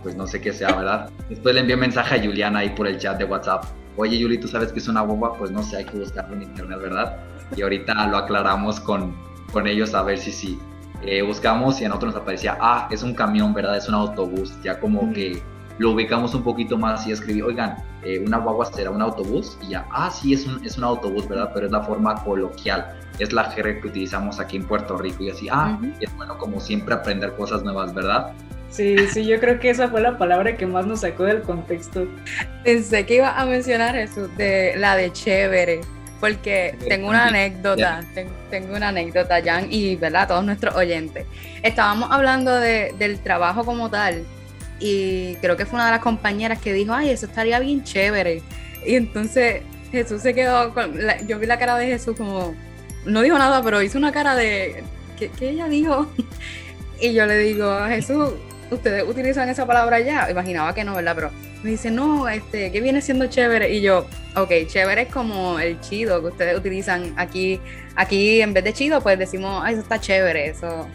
pues 0.03 0.15
no 0.15 0.27
sé 0.27 0.41
qué 0.41 0.53
sea, 0.53 0.73
¿verdad? 0.73 1.09
Después 1.29 1.55
le 1.55 1.61
envié 1.61 1.75
mensaje 1.75 2.15
a 2.15 2.23
Juliana 2.23 2.59
ahí 2.59 2.69
por 2.69 2.87
el 2.87 2.97
chat 2.97 3.17
de 3.17 3.25
WhatsApp 3.25 3.65
oye 3.97 4.17
Yuli, 4.17 4.37
¿tú 4.37 4.47
sabes 4.47 4.71
que 4.71 4.79
es 4.79 4.87
una 4.87 5.01
bomba? 5.01 5.33
Pues 5.37 5.51
no 5.51 5.63
sé, 5.63 5.77
hay 5.77 5.85
que 5.85 5.97
buscarlo 5.97 6.35
en 6.35 6.43
internet, 6.43 6.79
¿verdad? 6.81 7.17
Y 7.55 7.61
ahorita 7.61 8.07
lo 8.07 8.17
aclaramos 8.17 8.79
con, 8.79 9.15
con 9.51 9.67
ellos 9.67 9.93
a 9.93 10.03
ver 10.03 10.17
si 10.17 10.31
sí. 10.31 10.59
Eh, 11.03 11.23
buscamos 11.23 11.81
y 11.81 11.85
en 11.85 11.91
otro 11.91 12.07
nos 12.09 12.15
aparecía, 12.15 12.57
ah, 12.61 12.87
es 12.91 13.01
un 13.01 13.15
camión, 13.15 13.53
¿verdad? 13.53 13.77
Es 13.77 13.87
un 13.89 13.95
autobús. 13.95 14.53
Ya 14.63 14.79
como 14.79 15.11
que 15.13 15.41
lo 15.79 15.91
ubicamos 15.91 16.35
un 16.35 16.43
poquito 16.43 16.77
más 16.77 17.07
y 17.07 17.11
escribí, 17.11 17.41
oigan, 17.41 17.77
eh, 18.03 18.23
una 18.25 18.37
guagua 18.37 18.65
será 18.65 18.91
un 18.91 19.01
autobús. 19.01 19.57
Y 19.63 19.69
ya, 19.69 19.87
ah, 19.91 20.11
sí, 20.11 20.33
es 20.33 20.45
un, 20.45 20.63
es 20.63 20.77
un 20.77 20.83
autobús, 20.83 21.27
¿verdad? 21.27 21.51
Pero 21.53 21.65
es 21.65 21.71
la 21.71 21.81
forma 21.81 22.23
coloquial, 22.23 22.99
es 23.17 23.33
la 23.33 23.45
jerga 23.45 23.81
que 23.81 23.87
utilizamos 23.87 24.39
aquí 24.39 24.57
en 24.57 24.67
Puerto 24.67 24.95
Rico. 24.95 25.23
Y 25.23 25.31
así, 25.31 25.47
ah, 25.51 25.77
es 25.99 26.15
bueno 26.15 26.37
como 26.37 26.59
siempre 26.59 26.93
aprender 26.93 27.35
cosas 27.35 27.63
nuevas, 27.63 27.93
¿verdad? 27.95 28.33
Sí, 28.71 28.95
sí, 29.13 29.25
yo 29.25 29.39
creo 29.39 29.59
que 29.59 29.69
esa 29.69 29.89
fue 29.89 30.01
la 30.01 30.17
palabra 30.17 30.55
que 30.55 30.65
más 30.65 30.87
nos 30.87 31.01
sacó 31.01 31.25
del 31.25 31.41
contexto. 31.41 32.07
Pensé 32.63 33.05
que 33.05 33.15
iba 33.15 33.37
a 33.37 33.45
mencionar 33.45 33.97
eso, 33.97 34.29
de 34.29 34.73
la 34.77 34.95
de 34.95 35.11
chévere, 35.11 35.81
porque 36.21 36.77
tengo 36.87 37.09
una 37.09 37.27
anécdota, 37.27 38.01
tengo 38.49 38.75
una 38.75 38.87
anécdota, 38.87 39.41
Jan, 39.43 39.67
y 39.69 39.97
¿verdad? 39.97 40.29
todos 40.29 40.45
nuestros 40.45 40.73
oyentes. 40.75 41.25
Estábamos 41.63 42.11
hablando 42.11 42.55
de, 42.55 42.95
del 42.97 43.19
trabajo 43.19 43.65
como 43.65 43.89
tal, 43.89 44.23
y 44.79 45.35
creo 45.35 45.57
que 45.57 45.65
fue 45.65 45.75
una 45.75 45.87
de 45.87 45.91
las 45.91 46.01
compañeras 46.01 46.59
que 46.59 46.71
dijo, 46.71 46.93
ay, 46.93 47.09
eso 47.09 47.25
estaría 47.25 47.59
bien 47.59 47.83
chévere. 47.83 48.41
Y 48.85 48.95
entonces 48.95 49.63
Jesús 49.91 50.21
se 50.21 50.33
quedó, 50.33 50.73
con 50.73 50.97
yo 51.27 51.39
vi 51.39 51.45
la 51.45 51.59
cara 51.59 51.75
de 51.75 51.87
Jesús 51.87 52.15
como, 52.15 52.55
no 53.05 53.21
dijo 53.21 53.37
nada, 53.37 53.61
pero 53.61 53.81
hizo 53.81 53.97
una 53.97 54.13
cara 54.13 54.33
de, 54.35 54.81
¿qué, 55.19 55.29
qué 55.37 55.49
ella 55.49 55.67
dijo? 55.67 56.07
Y 57.03 57.13
yo 57.13 57.25
le 57.25 57.35
digo 57.39 57.67
a 57.67 57.89
Jesús, 57.89 58.29
ustedes 58.71 59.03
utilizan 59.07 59.49
esa 59.49 59.65
palabra 59.65 59.99
ya, 59.99 60.29
imaginaba 60.29 60.73
que 60.73 60.83
no, 60.83 60.95
¿verdad? 60.95 61.13
Pero 61.15 61.31
me 61.63 61.71
dice, 61.71 61.91
no, 61.91 62.27
este, 62.27 62.71
¿qué 62.71 62.81
viene 62.81 63.01
siendo 63.01 63.27
chévere? 63.27 63.73
Y 63.73 63.81
yo, 63.81 64.07
ok, 64.35 64.51
chévere 64.67 65.03
es 65.03 65.09
como 65.09 65.59
el 65.59 65.79
chido 65.81 66.21
que 66.21 66.27
ustedes 66.27 66.57
utilizan 66.57 67.13
aquí, 67.17 67.59
aquí 67.95 68.41
en 68.41 68.53
vez 68.53 68.63
de 68.63 68.73
chido, 68.73 69.01
pues 69.01 69.19
decimos, 69.19 69.61
ay, 69.63 69.73
eso 69.73 69.83
está 69.83 69.99
chévere, 69.99 70.47
eso. 70.47 70.87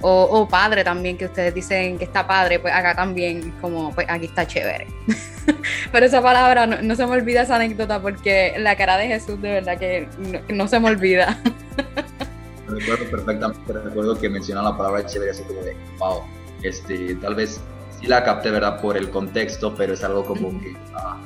O, 0.00 0.46
padre 0.48 0.84
también, 0.84 1.18
que 1.18 1.24
ustedes 1.24 1.52
dicen 1.52 1.98
que 1.98 2.04
está 2.04 2.24
padre, 2.24 2.60
pues 2.60 2.72
acá 2.72 2.94
también, 2.94 3.52
como, 3.60 3.92
pues 3.92 4.06
aquí 4.08 4.26
está 4.26 4.46
chévere. 4.46 4.86
Pero 5.92 6.06
esa 6.06 6.22
palabra, 6.22 6.66
no, 6.66 6.94
se 6.94 7.04
me 7.04 7.12
olvida 7.12 7.42
esa 7.42 7.56
anécdota 7.56 8.00
porque 8.00 8.54
la 8.58 8.76
cara 8.76 8.96
de 8.96 9.08
Jesús, 9.08 9.42
de 9.42 9.54
verdad 9.54 9.76
que 9.76 10.08
no, 10.50 10.68
se 10.68 10.78
me 10.78 10.88
olvida. 10.88 11.36
recuerdo 12.68 13.10
perfectamente, 13.10 13.72
recuerdo 13.72 14.20
que 14.20 14.28
menciona 14.28 14.62
la 14.62 14.76
palabra 14.76 15.04
chévere 15.04 15.32
así 15.32 15.42
como 15.42 15.62
de, 15.62 15.74
wow, 15.98 16.22
este, 16.62 17.14
tal 17.16 17.34
vez 17.34 17.60
sí 18.00 18.06
la 18.06 18.24
capté, 18.24 18.50
¿verdad? 18.50 18.80
Por 18.80 18.96
el 18.96 19.10
contexto, 19.10 19.74
pero 19.74 19.94
es 19.94 20.04
algo 20.04 20.24
como 20.24 20.50
que... 20.60 20.74
Ah, 20.94 21.18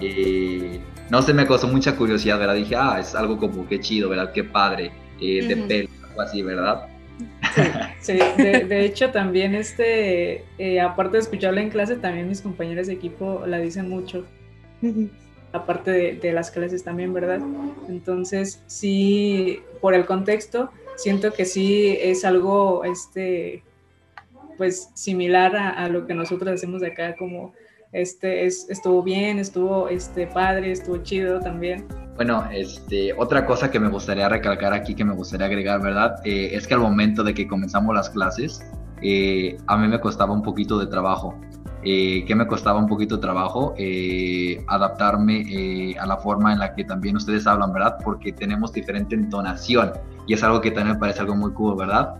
eh, 0.00 0.80
no 1.10 1.22
se 1.22 1.32
me 1.32 1.46
causó 1.46 1.68
mucha 1.68 1.96
curiosidad, 1.96 2.38
¿verdad? 2.38 2.54
Dije, 2.54 2.76
ah, 2.76 2.98
es 3.00 3.14
algo 3.14 3.38
como 3.38 3.66
que 3.68 3.80
chido, 3.80 4.08
¿verdad? 4.08 4.32
Qué 4.32 4.44
padre, 4.44 4.92
eh, 5.20 5.46
de 5.46 5.56
pelo, 5.56 5.88
algo 6.08 6.20
así, 6.20 6.42
¿verdad? 6.42 6.88
Sí, 8.00 8.18
De, 8.36 8.84
hecho 8.84 9.10
también 9.10 9.54
este, 9.54 10.44
eh, 10.58 10.80
aparte 10.80 11.16
de 11.16 11.22
escucharla 11.22 11.62
en 11.62 11.70
clase, 11.70 11.96
también 11.96 12.28
mis 12.28 12.42
compañeros 12.42 12.88
de 12.88 12.92
equipo 12.92 13.44
la 13.46 13.58
dicen 13.58 13.88
mucho, 13.88 14.26
aparte 15.52 15.90
de, 15.90 16.12
de, 16.16 16.32
las 16.32 16.50
clases 16.50 16.84
también, 16.84 17.14
¿verdad? 17.14 17.40
Entonces 17.88 18.62
sí, 18.66 19.60
por 19.80 19.94
el 19.94 20.04
contexto, 20.04 20.70
siento 20.96 21.32
que 21.32 21.46
sí 21.46 21.96
es 22.00 22.24
algo, 22.24 22.84
este, 22.84 23.62
pues 24.56 24.90
similar 24.94 25.56
a, 25.56 25.88
lo 25.88 26.06
que 26.06 26.14
nosotros 26.14 26.50
hacemos 26.54 26.82
acá, 26.82 27.16
como 27.16 27.52
este, 27.92 28.46
es, 28.46 28.66
estuvo 28.68 29.02
bien, 29.02 29.38
estuvo 29.38 29.88
este, 29.88 30.26
padre, 30.26 30.72
estuvo 30.72 30.98
chido 30.98 31.40
también. 31.40 31.86
Bueno, 32.16 32.48
este, 32.50 33.12
otra 33.12 33.44
cosa 33.44 33.70
que 33.70 33.78
me 33.78 33.88
gustaría 33.88 34.28
recalcar 34.28 34.72
aquí, 34.72 34.94
que 34.94 35.04
me 35.04 35.14
gustaría 35.14 35.46
agregar, 35.46 35.80
¿verdad? 35.82 36.16
Eh, 36.24 36.50
es 36.52 36.66
que 36.66 36.74
al 36.74 36.80
momento 36.80 37.22
de 37.22 37.34
que 37.34 37.46
comenzamos 37.46 37.94
las 37.94 38.10
clases, 38.10 38.60
eh, 39.02 39.56
a 39.66 39.76
mí 39.76 39.88
me 39.88 40.00
costaba 40.00 40.32
un 40.32 40.42
poquito 40.42 40.78
de 40.78 40.86
trabajo. 40.86 41.38
eh, 41.88 42.24
que 42.26 42.34
me 42.34 42.48
costaba 42.48 42.80
un 42.80 42.88
poquito 42.88 43.14
de 43.14 43.22
trabajo 43.22 43.72
eh, 43.78 44.64
adaptarme 44.66 45.42
eh, 45.42 45.96
a 45.96 46.04
la 46.06 46.16
forma 46.16 46.52
en 46.52 46.58
la 46.58 46.74
que 46.74 46.82
también 46.82 47.14
ustedes 47.14 47.46
hablan, 47.46 47.72
¿verdad? 47.72 47.98
Porque 48.02 48.32
tenemos 48.32 48.72
diferente 48.72 49.14
entonación 49.14 49.92
y 50.26 50.34
es 50.34 50.42
algo 50.42 50.60
que 50.60 50.72
también 50.72 50.94
me 50.96 50.98
parece 51.00 51.20
algo 51.20 51.36
muy 51.36 51.52
cool, 51.52 51.76
¿verdad? 51.76 52.16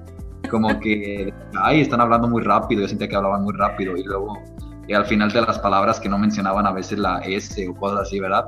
Como 0.48 0.78
que, 0.80 1.32
ay, 1.61 1.80
están 1.80 2.00
hablando 2.00 2.28
muy 2.28 2.42
rápido, 2.42 2.82
yo 2.82 2.88
sentía 2.88 3.09
que 3.09 3.16
hablaban 3.16 3.42
muy 3.42 3.54
rápido 3.54 3.96
y 3.96 4.02
luego 4.02 4.42
al 4.94 5.06
final 5.06 5.32
de 5.32 5.42
las 5.42 5.59
palabras 5.59 5.98
que 5.98 6.09
no 6.09 6.18
mencionaban 6.18 6.66
a 6.66 6.72
veces 6.72 6.98
la 6.98 7.18
S 7.18 7.68
o 7.68 7.74
cosas 7.74 8.00
así, 8.02 8.20
¿verdad? 8.20 8.46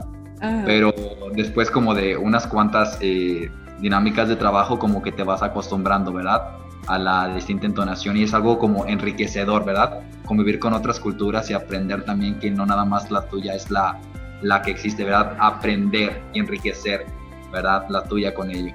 Pero 0.64 0.94
después 1.34 1.70
como 1.70 1.94
de 1.94 2.16
unas 2.16 2.46
cuantas 2.46 2.98
dinámicas 3.80 4.28
de 4.28 4.36
trabajo 4.36 4.78
como 4.78 5.02
que 5.02 5.10
te 5.10 5.24
vas 5.24 5.42
acostumbrando, 5.42 6.12
¿verdad? 6.12 6.42
A 6.86 6.98
la 6.98 7.34
distinta 7.34 7.66
entonación 7.66 8.16
y 8.16 8.22
es 8.22 8.34
algo 8.34 8.58
como 8.58 8.86
enriquecedor, 8.86 9.64
¿verdad? 9.64 10.00
Convivir 10.26 10.60
con 10.60 10.74
otras 10.74 11.00
culturas 11.00 11.50
y 11.50 11.54
aprender 11.54 12.04
también 12.04 12.38
que 12.38 12.50
no 12.50 12.64
nada 12.66 12.84
más 12.84 13.10
la 13.10 13.22
tuya 13.22 13.54
es 13.54 13.70
la, 13.70 13.98
la 14.42 14.62
que 14.62 14.70
existe, 14.70 15.02
¿verdad? 15.04 15.36
Aprender 15.40 16.22
y 16.32 16.38
enriquecer, 16.38 17.04
¿verdad? 17.52 17.86
La 17.88 18.04
tuya 18.04 18.32
con 18.32 18.50
ello. 18.50 18.72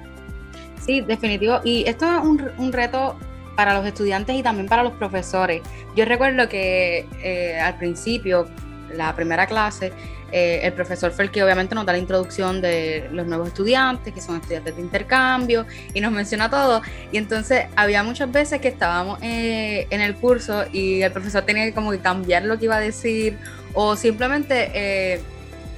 Sí, 0.84 1.00
definitivo. 1.00 1.60
Y 1.64 1.84
esto 1.88 2.04
es 2.06 2.22
un, 2.22 2.50
un 2.58 2.72
reto 2.72 3.16
para 3.56 3.74
los 3.74 3.86
estudiantes 3.86 4.36
y 4.36 4.42
también 4.42 4.68
para 4.68 4.82
los 4.82 4.92
profesores. 4.94 5.62
Yo 5.96 6.04
recuerdo 6.04 6.48
que 6.48 7.06
eh, 7.22 7.58
al 7.58 7.76
principio, 7.78 8.48
la 8.92 9.14
primera 9.14 9.46
clase, 9.46 9.92
eh, 10.32 10.66
el 10.66 10.72
profesor 10.72 11.12
fue 11.12 11.26
el 11.26 11.30
que 11.30 11.44
obviamente 11.44 11.76
nos 11.76 11.86
da 11.86 11.92
la 11.92 11.98
introducción 11.98 12.60
de 12.60 13.08
los 13.12 13.26
nuevos 13.26 13.48
estudiantes, 13.48 14.12
que 14.12 14.20
son 14.20 14.36
estudiantes 14.36 14.74
de 14.74 14.82
intercambio, 14.82 15.64
y 15.92 16.00
nos 16.00 16.10
menciona 16.10 16.50
todo. 16.50 16.82
Y 17.12 17.18
entonces 17.18 17.66
había 17.76 18.02
muchas 18.02 18.32
veces 18.32 18.60
que 18.60 18.68
estábamos 18.68 19.20
eh, 19.22 19.86
en 19.90 20.00
el 20.00 20.16
curso 20.16 20.64
y 20.72 21.02
el 21.02 21.12
profesor 21.12 21.44
tenía 21.44 21.64
que 21.64 21.72
como 21.72 21.92
que 21.92 22.00
cambiar 22.00 22.44
lo 22.44 22.58
que 22.58 22.64
iba 22.64 22.76
a 22.76 22.80
decir, 22.80 23.38
o 23.74 23.94
simplemente 23.94 24.70
eh, 24.74 25.20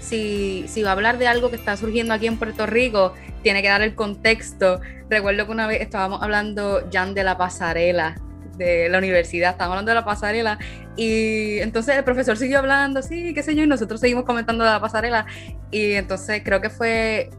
si, 0.07 0.65
si 0.69 0.83
va 0.83 0.91
a 0.91 0.93
hablar 0.93 1.19
de 1.19 1.27
algo 1.27 1.51
que 1.51 1.57
está 1.57 1.77
surgiendo 1.77 2.15
aquí 2.15 2.27
en 2.27 2.39
Puerto 2.39 2.67
Rico, 2.67 3.13
tiene 3.43 3.63
que 3.63 3.69
dar 3.69 3.83
el 3.83 3.95
contexto. 3.95 4.81
Recuerdo 5.11 5.47
que 5.47 5.53
una 5.53 5.67
vez 5.67 5.81
estábamos 5.81 6.23
hablando, 6.23 6.89
Jan, 6.93 7.15
de 7.15 7.25
la 7.25 7.37
pasarela 7.37 8.17
de 8.57 8.89
la 8.89 8.99
universidad, 8.99 9.51
estábamos 9.51 9.75
hablando 9.75 9.91
de 9.91 9.95
la 9.97 10.05
pasarela 10.05 10.59
y 10.97 11.59
entonces 11.59 11.97
el 11.97 12.05
profesor 12.05 12.37
siguió 12.39 12.59
hablando, 12.59 13.03
sí, 13.03 13.35
qué 13.35 13.43
sé 13.43 13.55
yo, 13.55 13.65
y 13.65 13.67
nosotros 13.67 14.01
seguimos 14.01 14.25
comentando 14.25 14.65
de 14.65 14.71
la 14.71 14.81
pasarela 14.81 15.27
y 15.71 15.93
entonces 15.93 16.41
creo 16.43 16.61
que 16.61 16.71
fue, 16.71 17.31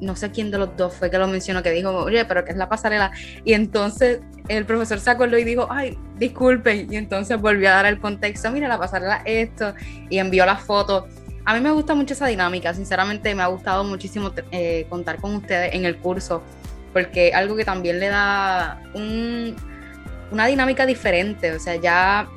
no 0.00 0.14
sé 0.14 0.30
quién 0.30 0.50
de 0.50 0.58
los 0.58 0.76
dos 0.76 0.94
fue 0.94 1.10
que 1.10 1.18
lo 1.18 1.26
mencionó, 1.26 1.62
que 1.62 1.72
dijo, 1.72 1.90
oye, 1.90 2.24
pero 2.24 2.44
¿qué 2.44 2.52
es 2.52 2.56
la 2.56 2.68
pasarela? 2.68 3.10
Y 3.44 3.54
entonces 3.54 4.20
el 4.48 4.64
profesor 4.64 5.00
se 5.00 5.10
acordó 5.10 5.38
y 5.38 5.44
dijo, 5.44 5.66
ay, 5.70 5.98
disculpen, 6.18 6.92
y 6.92 6.96
entonces 6.96 7.40
volvió 7.40 7.68
a 7.70 7.72
dar 7.72 7.86
el 7.86 7.98
contexto, 8.00 8.50
mira, 8.50 8.68
la 8.68 8.78
pasarela 8.78 9.22
esto, 9.24 9.74
y 10.08 10.18
envió 10.18 10.46
la 10.46 10.56
foto. 10.56 11.08
A 11.44 11.54
mí 11.54 11.60
me 11.60 11.70
gusta 11.70 11.94
mucho 11.94 12.14
esa 12.14 12.26
dinámica, 12.26 12.74
sinceramente 12.74 13.34
me 13.34 13.42
ha 13.42 13.46
gustado 13.46 13.82
muchísimo 13.84 14.32
eh, 14.50 14.86
contar 14.88 15.20
con 15.20 15.36
ustedes 15.36 15.74
en 15.74 15.84
el 15.84 15.96
curso, 15.96 16.42
porque 16.92 17.32
algo 17.32 17.56
que 17.56 17.64
también 17.64 17.98
le 17.98 18.08
da 18.08 18.80
un, 18.94 19.56
una 20.30 20.46
dinámica 20.46 20.86
diferente, 20.86 21.52
o 21.52 21.58
sea, 21.58 21.76
ya 21.76 22.28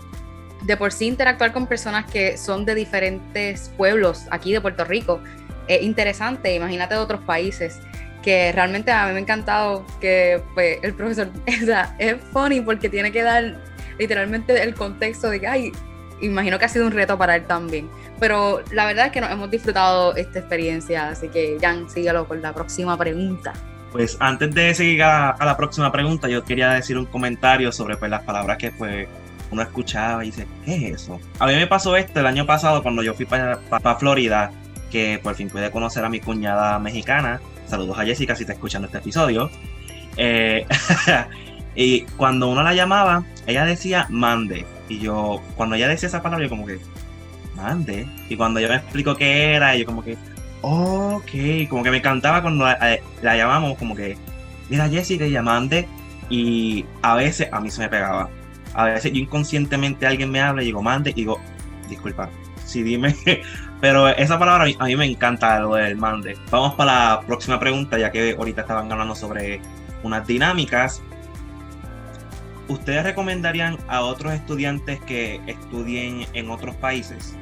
de 0.64 0.78
por 0.78 0.94
sí 0.94 1.08
interactuar 1.08 1.52
con 1.52 1.68
personas 1.68 2.10
que 2.10 2.38
son 2.38 2.64
de 2.66 2.76
diferentes 2.76 3.70
pueblos 3.76 4.24
aquí 4.32 4.54
de 4.54 4.62
Puerto 4.62 4.86
Rico 4.86 5.22
es 5.68 5.82
interesante, 5.82 6.54
imagínate 6.56 6.96
de 6.96 7.00
otros 7.00 7.22
países, 7.22 7.80
que 8.22 8.52
realmente 8.52 8.92
a 8.92 9.06
mí 9.06 9.12
me 9.12 9.20
ha 9.20 9.22
encantado 9.22 9.86
que 10.00 10.42
pues, 10.54 10.78
el 10.82 10.94
profesor, 10.94 11.30
o 11.62 11.66
sea, 11.66 11.96
es 12.00 12.16
funny 12.32 12.62
porque 12.62 12.90
tiene 12.90 13.12
que 13.12 13.22
dar 13.22 13.58
literalmente 14.00 14.62
el 14.62 14.74
contexto 14.74 15.30
de 15.30 15.40
que, 15.40 15.48
ay, 15.48 15.72
imagino 16.24 16.58
que 16.60 16.66
ha 16.66 16.70
sido 16.70 16.86
un 16.86 16.92
reto 16.92 17.18
para 17.18 17.36
él 17.36 17.46
también. 17.46 17.90
Pero 18.20 18.62
la 18.72 18.86
verdad 18.86 19.08
es 19.08 19.12
que 19.12 19.22
nos 19.22 19.32
hemos 19.32 19.52
disfrutado 19.52 20.16
esta 20.16 20.40
experiencia, 20.40 21.10
así 21.10 21.28
que 21.28 21.58
Jan, 21.60 21.90
síguelo 21.90 22.28
con 22.28 22.42
la 22.42 22.54
próxima 22.54 22.98
pregunta. 22.98 23.54
Pues 23.92 24.18
antes 24.20 24.54
de 24.56 24.74
seguir 24.74 25.04
a, 25.04 25.36
la 25.40 25.56
próxima 25.56 25.92
pregunta, 25.92 26.28
yo 26.28 26.44
quería 26.44 26.72
decir 26.72 26.98
un 26.98 27.06
comentario 27.06 27.72
sobre 27.72 27.96
pues, 27.96 28.10
las 28.10 28.24
palabras 28.24 28.58
que 28.58 28.72
pues, 28.72 29.08
uno 29.52 29.62
escuchaba 29.62 30.24
y 30.24 30.32
dice, 30.32 30.48
¿qué 30.66 30.76
es 30.76 31.02
eso? 31.02 31.20
A 31.40 31.46
mí 31.46 31.54
me 31.54 31.68
pasó 31.68 31.96
esto 31.96 32.20
el 32.20 32.26
año 32.26 32.46
pasado 32.46 32.82
cuando 32.82 33.04
yo 33.04 33.14
fui 33.14 33.26
para, 33.26 33.60
Florida, 34.00 34.52
que 34.92 35.20
por 35.22 35.36
fin 35.36 35.50
pude 35.50 35.70
conocer 35.70 36.04
a 36.04 36.10
mi 36.10 36.20
cuñada 36.20 36.80
mexicana. 36.80 37.40
Saludos 37.68 38.00
a 38.00 38.04
Jessica 38.04 38.36
si 38.36 38.44
está 38.44 38.54
escuchando 38.54 38.88
este 38.88 38.98
episodio. 38.98 39.52
Eh, 40.18 40.66
y 41.76 42.02
cuando 42.18 42.50
uno 42.50 42.64
la 42.64 42.74
llamaba, 42.74 43.24
ella 43.46 43.64
decía 43.66 44.08
mande. 44.10 44.66
Y 44.90 45.00
yo, 45.00 45.42
cuando 45.56 45.76
ella 45.76 45.88
decía 45.88 46.08
esa 46.08 46.22
palabra, 46.22 46.46
yo 46.46 46.50
como 46.50 46.66
que, 46.66 46.80
mande. 47.56 48.08
Y 48.30 48.36
cuando 48.36 48.60
yo 48.60 48.70
me 48.70 48.76
explico 48.76 49.16
qué 49.16 49.54
era, 49.54 49.76
yo 49.76 49.86
como 49.86 50.04
que, 50.04 50.18
Ok, 50.66 51.68
como 51.70 51.84
que 51.84 51.92
me 51.92 51.98
encantaba 51.98 52.42
cuando 52.42 52.64
la, 52.64 53.36
llamamos, 53.36 53.78
como 53.78 53.98
que, 53.98 54.18
mira 54.70 54.88
Jessy, 54.88 55.18
te 55.18 55.30
llamande. 55.30 55.90
Y 56.30 56.86
a 57.02 57.16
veces 57.16 57.50
a 57.52 57.60
mí 57.60 57.70
se 57.70 57.82
me 57.82 57.90
pegaba. 57.90 58.30
A 58.74 58.86
veces 58.86 59.12
yo 59.12 59.20
inconscientemente 59.20 60.08
alguien 60.08 60.32
me 60.32 60.40
habla 60.40 60.64
y 60.64 60.68
digo, 60.68 60.82
mande, 60.82 61.10
y 61.12 61.16
digo, 61.16 61.38
disculpa, 61.90 62.30
sí, 62.64 62.82
dime. 62.82 63.14
Pero 63.82 64.08
esa 64.08 64.40
palabra 64.40 64.66
a 64.80 64.86
mí, 64.86 64.96
me 64.96 65.06
encanta 65.06 65.60
lo 65.60 65.76
del 65.76 65.98
mande. 65.98 66.38
Vamos 66.50 66.76
para 66.76 67.16
la 67.16 67.22
próxima 67.28 67.60
pregunta, 67.60 68.00
ya 68.00 68.10
que 68.10 68.32
ahorita 68.32 68.62
estaban 68.62 68.90
hablando 68.90 69.16
sobre 69.16 69.60
unas 70.02 70.26
dinámicas. 70.26 71.04
¿Ustedes 72.74 73.04
recomendarían 73.04 73.78
a 73.88 74.02
otros 74.02 74.34
estudiantes 74.34 75.00
que 75.02 75.40
estudien 75.46 76.26
en 76.34 76.50
otros 76.50 76.76
países? 76.76 77.36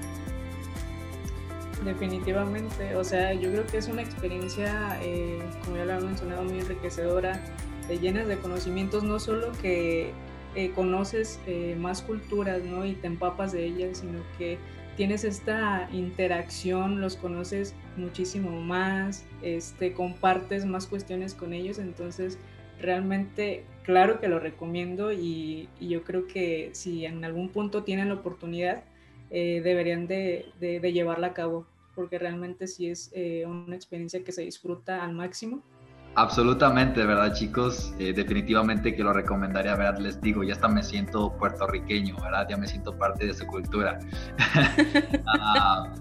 definitivamente. 1.85 2.95
O 2.95 3.03
sea, 3.03 3.33
yo 3.33 3.49
creo 3.49 3.65
que 3.65 3.77
es 3.77 3.87
una 3.87 4.03
experiencia, 4.03 4.99
eh, 5.01 5.39
como 5.63 5.77
ya 5.77 5.85
lo 5.85 5.93
he 5.93 6.01
mencionado, 6.01 6.43
muy 6.43 6.59
enriquecedora, 6.59 7.41
de 7.87 7.97
llenas 7.97 8.27
de 8.27 8.37
conocimientos, 8.37 9.03
no 9.03 9.19
solo 9.19 9.51
que 9.63 10.11
eh, 10.53 10.71
conoces 10.75 11.39
eh, 11.47 11.75
más 11.79 12.03
culturas, 12.03 12.61
¿no? 12.61 12.85
Y 12.85 12.93
te 12.93 13.07
empapas 13.07 13.51
de 13.51 13.65
ellas, 13.65 13.97
sino 13.97 14.19
que 14.37 14.59
tienes 14.95 15.23
esta 15.23 15.89
interacción, 15.91 17.01
los 17.01 17.15
conoces 17.15 17.73
muchísimo 17.97 18.61
más, 18.61 19.25
este, 19.41 19.93
compartes 19.93 20.65
más 20.65 20.85
cuestiones 20.85 21.33
con 21.33 21.53
ellos, 21.53 21.79
entonces 21.79 22.37
realmente 22.81 23.63
claro 23.83 24.19
que 24.19 24.27
lo 24.27 24.39
recomiendo 24.39 25.11
y, 25.11 25.69
yo 25.79 26.03
creo 26.03 26.27
que 26.27 26.69
si 26.73 27.05
en 27.05 27.23
algún 27.23 27.49
punto 27.49 27.83
tienen 27.83 28.09
la 28.09 28.15
oportunidad, 28.15 28.83
deberían 29.29 30.07
de, 30.07 30.45
de, 30.59 30.91
llevarla 30.91 31.27
a 31.27 31.33
cabo 31.33 31.65
porque 31.95 32.17
realmente 32.19 32.67
sí 32.67 32.89
es 32.89 33.11
eh, 33.13 33.45
una 33.45 33.75
experiencia 33.75 34.23
que 34.23 34.31
se 34.31 34.43
disfruta 34.43 35.03
al 35.03 35.13
máximo. 35.13 35.61
Absolutamente, 36.15 37.05
¿verdad, 37.05 37.33
chicos? 37.33 37.93
Eh, 37.97 38.11
definitivamente 38.11 38.93
que 38.93 39.01
lo 39.01 39.13
recomendaría, 39.13 39.75
¿verdad? 39.75 39.99
Les 39.99 40.19
digo, 40.19 40.43
ya 40.43 40.53
hasta 40.53 40.67
me 40.67 40.83
siento 40.83 41.31
puertorriqueño, 41.37 42.17
¿verdad? 42.21 42.47
Ya 42.49 42.57
me 42.57 42.67
siento 42.67 42.97
parte 42.97 43.25
de 43.25 43.33
su 43.33 43.45
cultura. 43.45 43.99
Ah, 45.27 45.93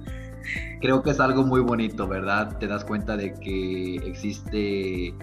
creo 0.80 1.02
que 1.02 1.10
es 1.10 1.20
algo 1.20 1.44
muy 1.44 1.60
bonito, 1.60 2.08
¿verdad? 2.08 2.58
Te 2.58 2.66
das 2.66 2.84
cuenta 2.84 3.16
de 3.16 3.34
que 3.34 3.96
existe 3.96 5.14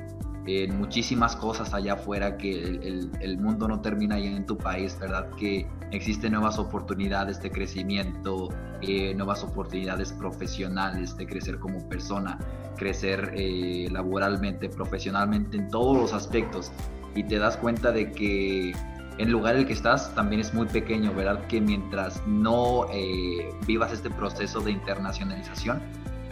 en 0.47 0.77
muchísimas 0.77 1.35
cosas 1.35 1.73
allá 1.73 1.93
afuera, 1.93 2.37
que 2.37 2.79
el, 3.21 3.37
mundo 3.37 3.67
no 3.67 3.81
termina 3.81 4.15
ahí 4.15 4.27
en 4.27 4.45
tu 4.45 4.57
país, 4.57 4.97
¿verdad? 4.99 5.29
Que 5.31 5.67
existen 5.91 6.31
nuevas 6.31 6.57
oportunidades 6.57 7.41
de 7.41 7.51
crecimiento, 7.51 8.49
eh, 8.81 9.13
nuevas 9.13 9.43
oportunidades 9.43 10.13
profesionales 10.13 11.15
de 11.17 11.27
crecer 11.27 11.59
como 11.59 11.87
persona, 11.89 12.39
crecer 12.77 13.33
eh, 13.35 13.89
laboralmente, 13.91 14.69
profesionalmente, 14.69 15.57
en 15.57 15.69
todos 15.69 15.97
los 15.97 16.13
aspectos. 16.13 16.71
Y 17.13 17.23
te 17.23 17.39
das 17.39 17.57
cuenta 17.57 17.91
de 17.91 18.11
que 18.11 18.73
el 19.17 19.29
lugar 19.29 19.55
en 19.55 19.61
el 19.61 19.67
que 19.67 19.73
estás 19.73 20.13
también 20.15 20.41
es 20.41 20.53
muy 20.53 20.67
pequeño, 20.67 21.13
¿verdad? 21.13 21.45
Que 21.47 21.59
mientras 21.59 22.25
no 22.25 22.85
eh, 22.93 23.49
vivas 23.65 23.91
este 23.91 24.09
proceso 24.09 24.61
de 24.61 24.71
internacionalización, 24.71 25.81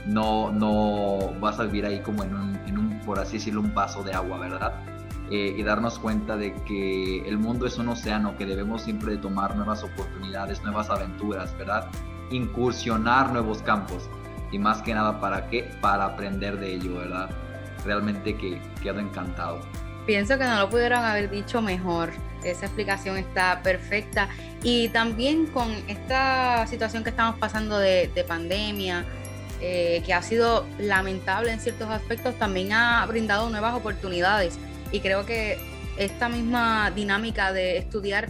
no, 0.05 0.51
no 0.51 1.33
vas 1.39 1.59
a 1.59 1.63
vivir 1.63 1.85
ahí 1.85 1.99
como 1.99 2.23
en 2.23 2.33
un, 2.35 2.55
en 2.67 2.77
un, 2.77 2.99
por 3.01 3.19
así 3.19 3.37
decirlo, 3.37 3.61
un 3.61 3.73
vaso 3.73 4.03
de 4.03 4.13
agua, 4.13 4.37
¿verdad? 4.37 4.73
Eh, 5.31 5.55
y 5.57 5.63
darnos 5.63 5.97
cuenta 5.97 6.37
de 6.37 6.53
que 6.65 7.27
el 7.27 7.39
mundo 7.39 7.65
es 7.65 7.77
un 7.79 7.89
océano, 7.89 8.37
que 8.37 8.45
debemos 8.45 8.83
siempre 8.83 9.13
de 9.13 9.17
tomar 9.17 9.55
nuevas 9.55 9.83
oportunidades, 9.83 10.61
nuevas 10.61 10.89
aventuras, 10.89 11.57
¿verdad? 11.57 11.89
Incursionar 12.29 13.31
nuevos 13.31 13.61
campos. 13.63 14.07
Y 14.51 14.59
más 14.59 14.83
que 14.83 14.93
nada, 14.93 15.19
¿para 15.19 15.47
qué? 15.47 15.71
Para 15.81 16.05
aprender 16.05 16.59
de 16.59 16.75
ello, 16.75 16.97
¿verdad? 16.97 17.29
Realmente 17.83 18.37
que 18.37 18.61
quedo 18.83 18.99
encantado. 18.99 19.61
Pienso 20.05 20.37
que 20.37 20.43
no 20.43 20.59
lo 20.59 20.69
pudieron 20.69 21.03
haber 21.03 21.31
dicho 21.31 21.59
mejor. 21.63 22.11
Esa 22.43 22.67
explicación 22.67 23.17
está 23.17 23.61
perfecta. 23.63 24.29
Y 24.61 24.89
también 24.89 25.47
con 25.47 25.71
esta 25.87 26.67
situación 26.67 27.03
que 27.03 27.09
estamos 27.09 27.39
pasando 27.39 27.79
de, 27.79 28.11
de 28.13 28.23
pandemia, 28.23 29.03
eh, 29.67 30.03
que 30.05 30.13
ha 30.13 30.21
sido 30.21 30.63
lamentable 30.77 31.51
en 31.51 31.59
ciertos 31.59 31.89
aspectos, 31.89 32.37
también 32.37 32.71
ha 32.71 33.03
brindado 33.07 33.49
nuevas 33.49 33.73
oportunidades. 33.73 34.59
Y 34.91 34.99
creo 34.99 35.25
que 35.25 35.57
esta 35.97 36.29
misma 36.29 36.91
dinámica 36.91 37.51
de 37.51 37.77
estudiar 37.77 38.29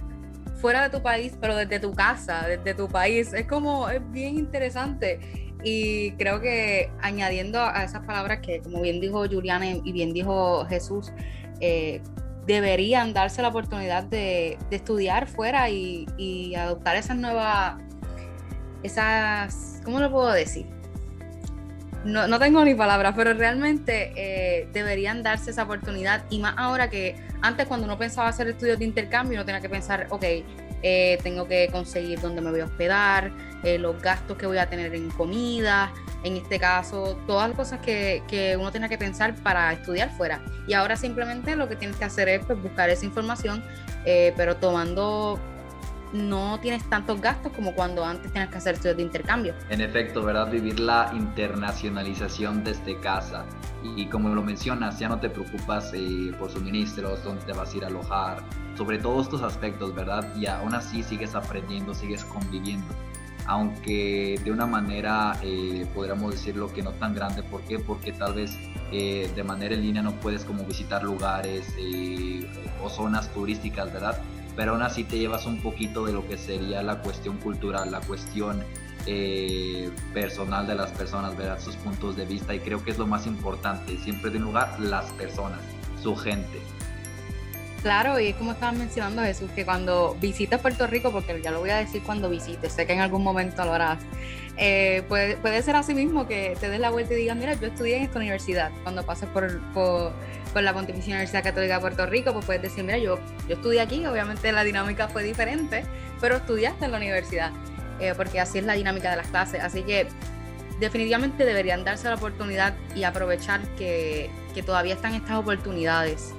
fuera 0.62 0.84
de 0.84 0.98
tu 0.98 1.04
país, 1.04 1.34
pero 1.42 1.58
desde 1.58 1.82
tu 1.82 1.94
casa, 1.94 2.48
desde 2.48 2.74
tu 2.74 2.88
país. 2.88 3.34
Es 3.34 3.48
como, 3.48 3.90
es 3.90 4.00
bien 4.14 4.38
interesante. 4.38 5.20
Y 5.62 6.12
creo 6.12 6.40
que 6.40 6.90
añadiendo 7.02 7.62
a 7.62 7.84
esas 7.84 8.06
palabras 8.06 8.40
que, 8.40 8.62
como 8.62 8.80
bien 8.82 9.02
dijo 9.02 9.28
Juliana 9.28 9.68
y 9.68 9.92
bien 9.92 10.14
dijo 10.14 10.66
Jesús, 10.68 11.12
eh, 11.60 12.02
deberían 12.46 13.12
darse 13.12 13.42
la 13.42 13.50
oportunidad 13.50 14.06
de, 14.06 14.58
estudiar 14.72 15.28
fuera 15.28 15.70
y, 15.70 16.56
adoptar 16.56 16.96
esas 16.96 17.18
nuevas, 17.18 17.76
esas, 18.84 19.82
¿cómo 19.84 20.00
lo 20.00 20.10
puedo 20.10 20.32
decir? 20.32 20.66
No, 22.06 22.28
no 22.28 22.38
tengo 22.38 22.64
ni 22.64 22.76
palabras, 22.76 23.16
pero 23.18 23.34
realmente 23.34 24.14
eh, 24.16 24.68
deberían 24.72 25.24
darse 25.24 25.50
esa 25.50 25.64
oportunidad 25.64 26.24
y 26.30 26.38
más 26.38 26.54
ahora 26.56 26.88
que 26.88 27.16
antes 27.42 27.66
cuando 27.66 27.86
uno 27.86 27.98
pensaba 27.98 28.30
hacer 28.30 28.48
estudios 28.48 28.78
de 28.78 28.86
intercambio 28.86 29.40
uno 29.40 29.46
tenía 29.46 29.60
que 29.60 29.70
pensar, 29.70 30.06
ok, 30.12 30.24
eh, 30.84 31.18
tengo 31.24 31.48
que 31.48 31.68
conseguir 31.72 32.22
dónde 32.22 32.42
me 32.42 32.52
voy 32.52 32.60
a 32.60 32.66
hospedar, 32.66 33.32
eh, 33.64 33.80
los 33.80 34.00
gastos 34.04 34.38
que 34.38 34.46
voy 34.46 34.60
a 34.60 34.70
tener 34.70 34.94
en 34.94 35.10
comida, 35.10 35.92
en 36.24 36.38
este 36.38 36.60
caso, 36.60 37.20
todas 37.26 37.50
las 37.50 37.58
cosas 37.58 37.80
que, 37.80 38.22
que, 38.28 38.56
uno 38.56 38.72
tiene 38.72 38.88
que 38.88 39.00
pensar 39.00 39.34
para 39.34 39.74
estudiar 39.74 40.12
fuera. 40.12 40.42
Y 40.68 40.74
ahora 40.74 40.98
simplemente 40.98 41.56
lo 41.56 41.68
que 41.68 41.76
tienes 41.76 41.98
que 41.98 42.06
hacer 42.06 42.30
es 42.30 42.46
pues, 42.46 42.62
buscar 42.62 42.88
esa 42.92 43.06
información, 43.06 43.64
pero 44.38 44.58
tomando 44.58 45.40
no 46.14 46.60
tienes 46.60 46.84
tantos 46.90 47.22
gastos 47.22 47.52
como 47.54 47.74
cuando 47.74 48.06
antes 48.06 48.32
tenías 48.32 48.50
que 48.50 48.58
hacer 48.58 48.76
estudios 48.76 48.98
de 48.98 49.04
intercambio. 49.04 49.54
En 49.70 49.82
efecto, 49.82 50.24
¿verdad? 50.24 50.50
Vivir 50.50 50.80
la 50.80 51.12
internacionalización 51.14 52.64
desde 52.64 53.00
casa. 53.00 53.46
Y, 53.84 54.08
como 54.08 54.30
lo 54.30 54.42
mencionas, 54.42 54.98
ya 55.00 55.10
no 55.10 55.20
te 55.20 55.30
preocupas 55.30 55.92
por 56.40 56.50
suministros, 56.50 57.24
dónde 57.24 57.46
te 57.46 57.54
vas 57.54 57.74
a 57.74 57.78
ir 57.78 57.84
a 57.84 57.88
alojar, 57.88 58.44
sobre 58.76 58.98
todos 58.98 59.26
estos 59.26 59.42
aspectos, 59.42 59.94
¿verdad? 59.94 60.36
Y 60.36 60.48
aún 60.48 60.74
así 60.74 61.04
sigues 61.04 61.36
aprendiendo, 61.36 61.94
sigues 61.94 62.26
conviviendo. 62.26 62.88
Aunque 63.48 64.40
de 64.44 64.52
una 64.52 64.66
manera, 64.66 65.38
eh, 65.44 65.86
podríamos 65.94 66.32
decirlo 66.32 66.74
que 66.74 66.82
no 66.82 66.92
tan 66.94 67.14
grande. 67.14 67.44
¿Por 67.44 67.62
qué? 67.62 67.78
Porque 67.78 68.12
tal 68.12 68.34
vez 68.34 68.58
eh, 68.92 69.32
de 69.36 69.44
manera 69.44 69.76
en 69.76 69.82
línea 69.82 70.02
no 70.02 70.14
puedes 70.14 70.44
como 70.46 70.64
visitar 70.64 71.04
lugares 71.04 71.74
eh, 71.78 72.48
o 72.84 72.90
zonas 72.90 73.32
turísticas, 73.34 73.94
¿verdad? 73.94 74.20
Pero 74.56 74.74
aún 74.74 74.82
así 74.82 75.04
te 75.04 75.18
llevas 75.18 75.46
un 75.46 75.62
poquito 75.62 76.06
de 76.06 76.14
lo 76.14 76.28
que 76.28 76.38
sería 76.38 76.82
la 76.82 77.02
cuestión 77.02 77.38
cultural, 77.38 77.92
la 77.92 78.02
cuestión 78.02 78.64
personal 80.14 80.66
de 80.66 80.76
las 80.76 80.92
personas, 80.92 81.38
¿verdad? 81.38 81.60
Sus 81.60 81.76
puntos 81.76 82.16
de 82.16 82.26
vista 82.26 82.56
y 82.56 82.60
creo 82.60 82.84
que 82.84 82.92
es 82.92 82.98
lo 82.98 83.06
más 83.06 83.28
importante. 83.28 83.98
Siempre 83.98 84.32
de 84.32 84.40
lugar, 84.40 84.80
las 84.80 85.06
personas, 85.14 85.60
su 86.02 86.16
gente. 86.16 86.60
Claro, 87.86 88.20
y 88.20 88.30
es 88.30 88.36
como 88.36 88.54
estaban 88.54 88.80
mencionando 88.80 89.22
Jesús, 89.22 89.52
que 89.52 89.64
cuando 89.64 90.18
visites 90.20 90.60
Puerto 90.60 90.88
Rico, 90.88 91.12
porque 91.12 91.40
ya 91.40 91.52
lo 91.52 91.60
voy 91.60 91.70
a 91.70 91.78
decir 91.78 92.02
cuando 92.04 92.32
visites, 92.32 92.74
sé 92.74 92.88
que 92.88 92.94
en 92.94 93.02
algún 93.02 93.24
momento 93.24 93.64
lo 93.64 93.74
harás, 93.74 94.00
eh, 94.58 95.04
puede, 95.08 95.38
puede, 95.38 95.62
ser 95.62 95.76
así 95.76 95.94
mismo 95.94 96.28
que 96.28 96.58
te 96.60 96.68
des 96.68 96.80
la 96.80 96.90
vuelta 96.90 97.14
y 97.14 97.18
digas, 97.18 97.38
mira, 97.38 97.54
yo 97.54 97.68
estudié 97.68 97.98
en 97.98 98.04
esta 98.04 98.18
universidad. 98.18 98.72
Cuando 98.82 99.04
pases 99.04 99.30
por, 99.30 100.14
la 100.64 100.74
Pontificia 100.74 101.14
Universidad 101.14 101.44
Católica 101.44 101.76
de 101.76 101.82
Puerto 101.82 102.06
Rico, 102.06 102.34
pues 102.34 102.46
puedes 102.46 102.62
decir, 102.62 102.84
mira, 102.84 102.98
yo, 102.98 103.20
yo 103.48 103.56
estudié 103.56 103.82
aquí, 103.82 104.06
obviamente 104.06 104.52
la 104.52 104.64
dinámica 104.64 105.08
fue 105.08 105.24
diferente, 105.24 105.84
pero 106.22 106.38
estudiaste 106.38 106.86
en 106.86 106.92
la 106.92 106.98
universidad, 106.98 107.52
eh, 108.00 108.14
porque 108.16 108.40
así 108.40 108.60
es 108.60 108.66
la 108.66 108.74
dinámica 108.74 109.10
de 109.10 109.18
las 109.18 109.28
clases. 109.28 109.62
Así 109.62 109.84
que 109.84 110.08
definitivamente 110.80 111.46
deberían 111.46 111.84
darse 111.84 112.08
la 112.08 112.16
oportunidad 112.16 112.74
y 112.96 113.04
aprovechar 113.04 113.62
que, 113.78 114.30
que 114.54 114.64
todavía 114.64 114.94
están 114.94 115.14
estas 115.14 115.38
oportunidades 115.38 116.34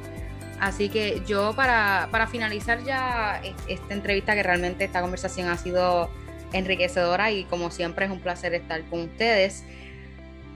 Así 0.60 0.88
que 0.88 1.22
yo 1.26 1.54
para, 1.54 2.08
finalizar 2.30 2.82
ya 2.82 3.42
esta 3.68 3.94
entrevista, 3.94 4.34
que 4.34 4.42
realmente 4.42 4.84
esta 4.84 5.02
conversación 5.02 5.48
ha 5.48 5.58
sido 5.58 6.10
enriquecedora 6.52 7.30
y 7.30 7.44
como 7.44 7.70
siempre 7.70 8.06
es 8.06 8.10
un 8.10 8.20
placer 8.20 8.54
estar 8.54 8.82
con 8.84 9.00
ustedes. 9.02 9.64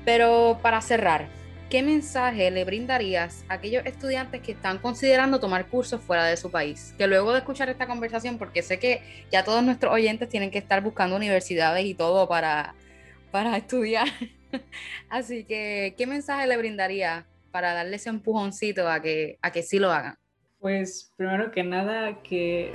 Pero 0.04 0.58
para 0.62 0.80
cerrar, 0.80 1.28
¿qué 1.70 1.84
mensaje 1.84 2.50
le 2.50 2.64
brindarías 2.64 3.44
a 3.48 3.54
aquellos 3.54 3.86
estudiantes 3.86 4.42
que 4.42 4.52
están 4.52 4.78
considerando 4.78 5.38
tomar 5.38 5.68
cursos 5.68 6.00
fuera 6.02 6.24
de 6.24 6.36
su 6.36 6.50
país? 6.50 6.94
Que 6.98 7.06
luego 7.06 7.32
de 7.32 7.38
escuchar 7.38 7.68
esta 7.68 7.86
conversación, 7.86 8.38
porque 8.38 8.62
sé 8.62 8.80
que 8.80 9.00
ya 9.30 9.44
todos 9.44 9.62
nuestros 9.62 9.94
oyentes 9.94 10.28
tienen 10.28 10.50
que 10.50 10.58
estar 10.58 10.82
buscando 10.82 11.14
universidades 11.14 11.84
y 11.86 11.94
todo 11.94 12.28
para, 12.28 12.74
para 13.30 13.56
estudiar. 13.56 14.08
Así 15.08 15.44
que, 15.44 15.94
¿qué 15.96 16.06
mensaje 16.08 16.48
le 16.48 16.56
brindaría 16.56 17.24
para 17.52 17.72
darle 17.72 17.96
ese 17.96 18.10
empujoncito 18.10 18.88
a 18.88 19.00
que, 19.00 19.38
a 19.40 19.52
que 19.52 19.62
sí 19.62 19.78
lo 19.78 19.92
hagan? 19.92 20.16
Pues 20.58 21.14
primero 21.16 21.52
que 21.52 21.62
nada, 21.62 22.20
que 22.22 22.72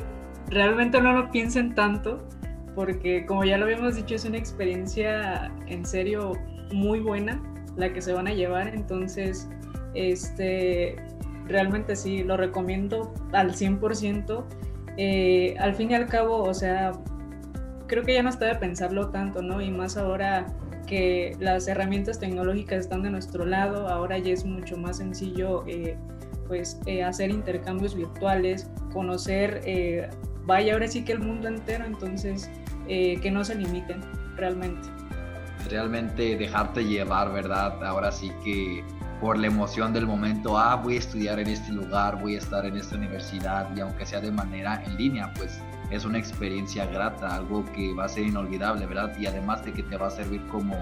realmente 0.47 1.01
no 1.01 1.11
lo 1.11 1.31
piensen 1.31 1.75
tanto, 1.75 2.25
porque 2.73 3.25
como 3.25 3.43
ya 3.43 3.57
lo 3.57 3.65
habíamos 3.65 3.97
dicho, 3.97 4.15
es 4.15 4.23
una 4.23 4.37
experiencia 4.37 5.51
en 5.67 5.85
serio 5.85 6.31
muy 6.71 6.99
buena 6.99 7.54
la 7.75 7.93
que 7.93 8.01
se 8.01 8.13
van 8.13 8.27
a 8.27 8.33
llevar, 8.33 8.67
entonces, 8.67 9.49
este, 9.93 10.95
realmente 11.47 11.95
sí, 11.95 12.23
lo 12.23 12.37
recomiendo 12.37 13.13
al 13.31 13.53
100%. 13.55 14.45
Eh, 14.97 15.55
al 15.59 15.75
fin 15.75 15.91
y 15.91 15.95
al 15.95 16.07
cabo, 16.07 16.43
o 16.43 16.53
sea, 16.53 16.93
creo 17.87 18.03
que 18.03 18.13
ya 18.13 18.23
no 18.23 18.29
está 18.29 18.45
de 18.45 18.55
pensarlo 18.55 19.09
tanto, 19.09 19.41
¿no? 19.41 19.61
Y 19.61 19.71
más 19.71 19.97
ahora 19.97 20.47
que 20.85 21.35
las 21.39 21.67
herramientas 21.67 22.19
tecnológicas 22.19 22.79
están 22.79 23.03
de 23.03 23.09
nuestro 23.09 23.45
lado, 23.45 23.87
ahora 23.87 24.17
ya 24.17 24.31
es 24.31 24.45
mucho 24.45 24.77
más 24.77 24.97
sencillo 24.97 25.63
eh, 25.67 25.97
pues 26.47 26.79
eh, 26.85 27.03
hacer 27.03 27.31
intercambios 27.31 27.95
virtuales, 27.95 28.69
conocer, 28.93 29.61
eh, 29.65 30.07
vaya 30.45 30.73
ahora 30.73 30.87
sí 30.87 31.03
que 31.03 31.13
el 31.13 31.19
mundo 31.19 31.47
entero, 31.47 31.85
entonces 31.85 32.49
que 32.87 33.31
no 33.31 33.43
se 33.43 33.55
limiten 33.55 33.99
realmente. 34.35 34.87
Realmente 35.69 36.37
dejarte 36.37 36.83
llevar, 36.83 37.31
¿verdad? 37.33 37.83
Ahora 37.83 38.11
sí 38.11 38.31
que 38.43 38.83
por 39.19 39.37
la 39.37 39.47
emoción 39.47 39.93
del 39.93 40.05
momento, 40.05 40.57
ah, 40.57 40.75
voy 40.75 40.95
a 40.95 40.99
estudiar 40.99 41.39
en 41.39 41.47
este 41.47 41.71
lugar, 41.71 42.21
voy 42.21 42.35
a 42.35 42.37
estar 42.37 42.65
en 42.65 42.75
esta 42.77 42.95
universidad 42.95 43.75
y 43.75 43.79
aunque 43.79 44.05
sea 44.05 44.19
de 44.19 44.31
manera 44.31 44.83
en 44.85 44.97
línea, 44.97 45.33
pues 45.35 45.59
es 45.89 46.05
una 46.05 46.17
experiencia 46.17 46.85
grata, 46.85 47.35
algo 47.35 47.63
que 47.73 47.93
va 47.93 48.05
a 48.05 48.09
ser 48.09 48.25
inolvidable, 48.25 48.85
¿verdad? 48.85 49.17
Y 49.17 49.25
además 49.25 49.63
de 49.63 49.73
que 49.73 49.83
te 49.83 49.97
va 49.97 50.07
a 50.07 50.11
servir 50.11 50.45
como 50.47 50.75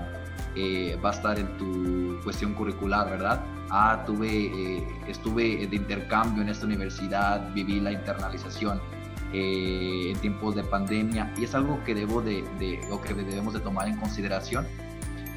eh, 0.56 0.98
va 1.04 1.10
a 1.10 1.14
estar 1.14 1.40
en 1.40 1.48
tu 1.58 2.20
cuestión 2.24 2.54
curricular, 2.54 3.10
¿verdad? 3.10 3.42
Ah, 3.70 4.04
tuve, 4.06 4.28
eh, 4.28 4.88
estuve 5.08 5.68
de 5.68 5.76
intercambio 5.76 6.44
en 6.44 6.50
esta 6.50 6.66
universidad, 6.66 7.54
viví 7.54 7.80
la 7.80 7.92
internalización 7.92 8.82
eh, 9.34 10.12
en 10.12 10.18
tiempos 10.20 10.56
de 10.56 10.64
pandemia 10.64 11.34
y 11.38 11.44
es 11.44 11.56
algo 11.56 11.84
que 11.84 11.96
debo 11.96 12.22
de, 12.22 12.44
de, 12.60 12.80
o 12.92 13.02
que 13.02 13.14
debemos 13.14 13.54
de 13.54 13.60
tomar 13.60 13.88
en 13.88 13.98
consideración 13.98 14.66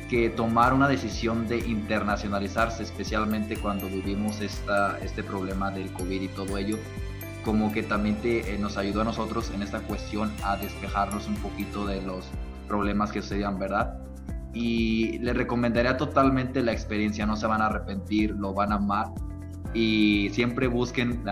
que 0.09 0.31
tomar 0.31 0.73
una 0.73 0.89
decisión 0.89 1.49
de 1.49 1.59
internacionalizarse, 1.59 2.83
especialmente 2.83 3.57
cuando 3.57 3.87
vivimos 3.89 4.41
esta, 4.41 4.99
este 5.01 5.23
problema 5.23 5.71
del 5.71 5.93
COVID 5.93 6.23
y 6.23 6.29
todo 6.29 6.59
ello, 6.59 6.79
como 7.45 7.73
que 7.73 7.83
también 7.83 8.17
te, 8.17 8.55
eh, 8.55 8.59
nos 8.59 8.77
ayudó 8.77 9.01
a 9.01 9.05
nosotros 9.05 9.51
en 9.55 9.63
esta 9.63 9.81
cuestión 9.81 10.33
a 10.45 10.57
despejarnos 10.57 11.27
un 11.27 11.37
poquito 11.37 11.87
de 11.87 12.03
los 12.03 12.27
problemas 12.69 13.13
que 13.13 13.23
sucedían, 13.23 13.59
¿verdad? 13.59 13.99
Y 14.53 15.19
les 15.19 15.37
recomendaría 15.37 15.97
totalmente 15.97 16.63
la 16.63 16.73
experiencia, 16.73 17.27
no 17.27 17.37
se 17.37 17.47
van 17.47 17.61
a 17.61 17.67
arrepentir, 17.67 18.31
lo 18.31 18.55
van 18.55 18.73
a 18.73 18.77
amar 18.77 19.09
y 19.74 20.31
siempre 20.33 20.66
busquen 20.66 21.22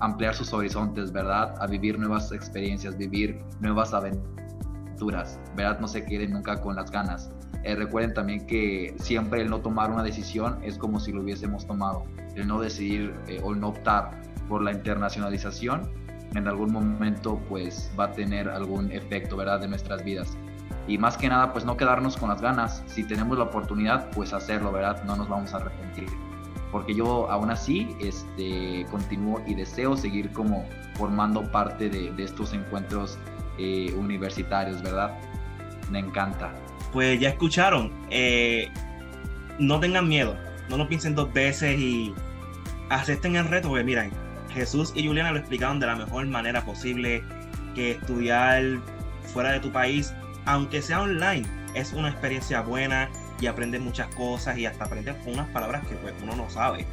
ampliar 0.00 0.34
sus 0.34 0.52
horizontes, 0.52 1.12
¿verdad? 1.12 1.54
A 1.60 1.66
vivir 1.66 1.98
nuevas 1.98 2.32
experiencias, 2.32 2.96
vivir 2.96 3.40
nuevas 3.60 3.92
aventuras, 3.94 5.38
¿verdad? 5.56 5.80
No 5.80 5.88
se 5.88 6.04
queden 6.04 6.32
nunca 6.32 6.60
con 6.60 6.76
las 6.76 6.90
ganas. 6.90 7.30
Eh, 7.62 7.74
recuerden 7.74 8.14
también 8.14 8.46
que 8.46 8.94
siempre 8.98 9.42
el 9.42 9.50
no 9.50 9.60
tomar 9.60 9.90
una 9.90 10.02
decisión 10.02 10.58
es 10.62 10.78
como 10.78 10.98
si 10.98 11.12
lo 11.12 11.22
hubiésemos 11.22 11.66
tomado. 11.66 12.04
El 12.34 12.48
no 12.48 12.60
decidir 12.60 13.14
eh, 13.28 13.40
o 13.42 13.52
el 13.52 13.60
no 13.60 13.68
optar 13.68 14.22
por 14.48 14.62
la 14.62 14.72
internacionalización, 14.72 15.90
en 16.34 16.48
algún 16.48 16.72
momento 16.72 17.40
pues 17.48 17.90
va 17.98 18.04
a 18.04 18.12
tener 18.12 18.48
algún 18.48 18.90
efecto, 18.92 19.36
¿verdad?, 19.36 19.60
de 19.60 19.68
nuestras 19.68 20.02
vidas. 20.04 20.36
Y 20.86 20.96
más 20.98 21.16
que 21.16 21.28
nada, 21.28 21.52
pues 21.52 21.64
no 21.64 21.76
quedarnos 21.76 22.16
con 22.16 22.30
las 22.30 22.40
ganas. 22.40 22.82
Si 22.86 23.04
tenemos 23.04 23.36
la 23.36 23.44
oportunidad, 23.44 24.10
pues 24.10 24.32
hacerlo, 24.32 24.72
¿verdad? 24.72 25.02
No 25.04 25.16
nos 25.16 25.28
vamos 25.28 25.52
a 25.52 25.58
arrepentir. 25.58 26.08
Porque 26.72 26.94
yo 26.94 27.30
aún 27.30 27.50
así 27.50 27.96
este, 28.00 28.86
continúo 28.90 29.42
y 29.46 29.54
deseo 29.54 29.96
seguir 29.96 30.30
como 30.32 30.64
formando 30.94 31.42
parte 31.50 31.88
de, 31.88 32.12
estos 32.22 32.52
encuentros 32.52 33.18
eh, 33.58 33.92
universitarios, 33.96 34.82
¿verdad? 34.82 35.18
Me 35.90 35.98
encanta. 35.98 36.54
Pues 36.92 37.18
ya 37.18 37.30
escucharon. 37.30 37.90
Eh, 38.10 38.68
no 39.58 39.80
tengan 39.80 40.08
miedo. 40.08 40.36
No 40.68 40.76
lo 40.76 40.88
piensen 40.88 41.14
dos 41.14 41.32
veces 41.32 41.78
y 41.78 42.14
acepten 42.90 43.36
el 43.36 43.46
reto, 43.46 43.68
porque 43.68 43.84
miren, 43.84 44.10
Jesús 44.52 44.92
y 44.94 45.06
Juliana 45.06 45.32
lo 45.32 45.38
explicaron 45.38 45.80
de 45.80 45.86
la 45.86 45.96
mejor 45.96 46.26
manera 46.26 46.64
posible, 46.64 47.22
que 47.74 47.92
estudiar 47.92 48.62
fuera 49.32 49.52
de 49.52 49.60
tu 49.60 49.70
país, 49.70 50.12
aunque 50.44 50.82
sea 50.82 51.02
online, 51.02 51.46
es 51.74 51.92
una 51.92 52.10
experiencia 52.10 52.60
buena 52.60 53.08
y 53.40 53.46
aprendes 53.46 53.80
muchas 53.80 54.08
cosas 54.14 54.58
y 54.58 54.66
hasta 54.66 54.84
aprendes 54.84 55.16
unas 55.26 55.48
palabras 55.48 55.86
que 55.86 55.94
pues, 55.96 56.14
uno 56.22 56.36
no 56.36 56.50
sabe, 56.50 56.86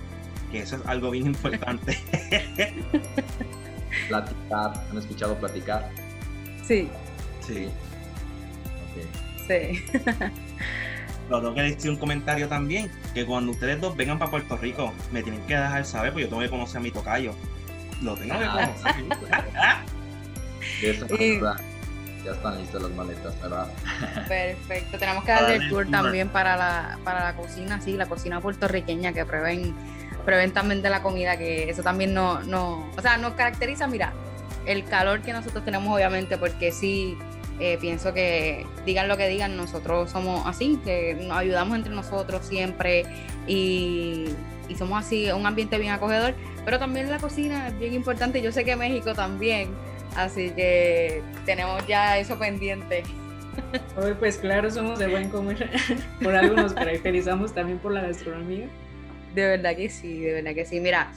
que 0.51 0.59
eso 0.59 0.77
es 0.77 0.85
algo 0.85 1.11
bien 1.11 1.27
importante. 1.27 1.97
platicar. 4.07 4.73
¿Han 4.91 4.97
escuchado 4.97 5.37
platicar? 5.37 5.89
Sí. 6.65 6.89
Sí. 7.45 7.67
Ok. 8.85 9.47
Sí. 9.47 9.85
Lo 11.29 11.41
tengo 11.41 11.53
que 11.55 11.61
decir 11.61 11.91
un 11.91 11.97
comentario 11.97 12.47
también, 12.47 12.89
que 13.13 13.25
cuando 13.25 13.51
ustedes 13.51 13.81
dos 13.81 13.97
vengan 13.97 14.17
para 14.17 14.31
Puerto 14.31 14.55
Rico, 14.55 14.93
me 15.11 15.21
tienen 15.23 15.41
que 15.41 15.55
dejar 15.57 15.83
saber, 15.85 16.13
porque 16.13 16.23
yo 16.23 16.29
tengo 16.29 16.41
que 16.41 16.49
conocer 16.49 16.77
a 16.77 16.79
mi 16.79 16.91
tocayo. 16.91 17.33
Lo 18.01 18.15
tengo 18.15 18.37
que 18.39 18.45
Ah. 18.45 18.73
conocer. 18.73 19.85
Y- 21.21 21.39
ya 22.27 22.33
están 22.33 22.57
listas 22.57 22.81
las 22.81 22.91
maletas, 22.91 23.41
¿verdad? 23.41 23.67
Perfecto. 24.27 24.97
Tenemos 24.97 25.23
que 25.23 25.31
darle 25.31 25.55
el 25.55 25.69
tour 25.69 25.89
también 25.89 26.27
para 26.27 26.57
la, 26.57 26.99
para 27.03 27.23
la 27.23 27.35
cocina, 27.35 27.79
sí, 27.81 27.93
la 27.93 28.05
cocina 28.05 28.41
puertorriqueña 28.41 29.13
que 29.13 29.25
prueben, 29.25 29.73
prueben 30.25 30.51
también 30.51 30.81
de 30.81 30.89
la 30.89 31.01
comida, 31.01 31.37
que 31.37 31.69
eso 31.69 31.83
también 31.83 32.13
no, 32.13 32.41
no, 32.41 32.89
o 32.95 33.01
sea, 33.01 33.17
nos 33.17 33.33
caracteriza, 33.33 33.87
mira, 33.87 34.13
el 34.65 34.83
calor 34.83 35.21
que 35.21 35.31
nosotros 35.31 35.63
tenemos 35.63 35.95
obviamente, 35.95 36.37
porque 36.37 36.73
sí, 36.73 37.17
eh, 37.59 37.77
pienso 37.79 38.13
que 38.13 38.65
digan 38.85 39.07
lo 39.07 39.15
que 39.15 39.29
digan, 39.29 39.55
nosotros 39.55 40.11
somos 40.11 40.45
así, 40.45 40.77
que 40.83 41.15
nos 41.15 41.37
ayudamos 41.37 41.77
entre 41.77 41.93
nosotros 41.93 42.45
siempre 42.45 43.05
y, 43.47 44.25
y 44.67 44.75
somos 44.75 44.99
así, 45.05 45.31
un 45.31 45.45
ambiente 45.45 45.77
bien 45.77 45.93
acogedor, 45.93 46.35
pero 46.65 46.77
también 46.77 47.09
la 47.09 47.19
cocina 47.19 47.69
es 47.69 47.79
bien 47.79 47.93
importante, 47.93 48.41
yo 48.41 48.51
sé 48.51 48.65
que 48.65 48.75
México 48.75 49.13
también, 49.13 49.69
así 50.17 50.49
que 50.49 51.21
tenemos 51.45 51.85
ya 51.87 52.17
eso 52.17 52.37
pendiente. 52.37 53.03
Hoy, 53.97 54.13
pues 54.19 54.37
claro, 54.37 54.69
somos 54.69 54.99
de 54.99 55.07
buen 55.07 55.29
comer. 55.29 55.69
por 56.23 56.35
algo 56.35 56.55
nos 56.55 56.73
caracterizamos 56.73 57.53
también 57.53 57.79
por 57.79 57.93
la 57.93 58.01
gastronomía. 58.01 58.67
De 59.33 59.47
verdad 59.47 59.75
que 59.75 59.89
sí, 59.89 60.19
de 60.19 60.33
verdad 60.33 60.53
que 60.53 60.65
sí. 60.65 60.79
Mira, 60.79 61.11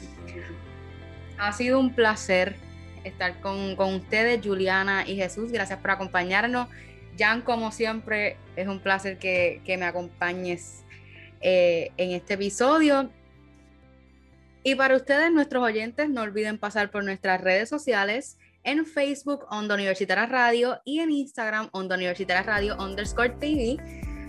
ha 1.39 1.53
sido 1.53 1.81
un 1.81 1.95
placer 1.95 2.57
estar 3.05 3.41
con, 3.41 3.77
con 3.77 3.95
ustedes, 3.95 4.47
Juliana 4.47 5.05
y 5.07 5.17
Jesús. 5.17 5.51
Gracias 5.51 5.79
por 5.81 5.91
acompañarnos. 5.91 6.69
Jan, 7.19 7.43
como 7.43 7.73
siempre, 7.73 8.37
es 8.57 8.69
un 8.69 8.81
placer 8.81 9.19
que, 9.19 9.61
que 9.65 9.77
me 9.77 9.87
acompañes 9.87 10.85
eh, 11.41 11.91
en 11.97 12.13
este 12.13 12.35
episodio. 12.35 13.11
Y 14.63 14.75
para 14.75 14.97
ustedes, 14.97 15.33
nuestros 15.33 15.65
oyentes, 15.65 16.11
no 16.11 16.21
olviden 16.21 16.59
pasar 16.59 16.91
por 16.91 17.03
nuestras 17.03 17.41
redes 17.41 17.69
sociales 17.71 18.37
en 18.65 18.85
Facebook, 18.85 19.47
Onda 19.51 19.75
Universitaria 19.75 20.27
Radio, 20.27 20.81
y 20.85 21.01
en 21.01 21.11
Instagram, 21.11 21.69
Onda 21.73 21.97
Universitaria 21.97 22.43
Radio 22.43 22.77
underscore 22.79 23.31
TV. 23.31 23.77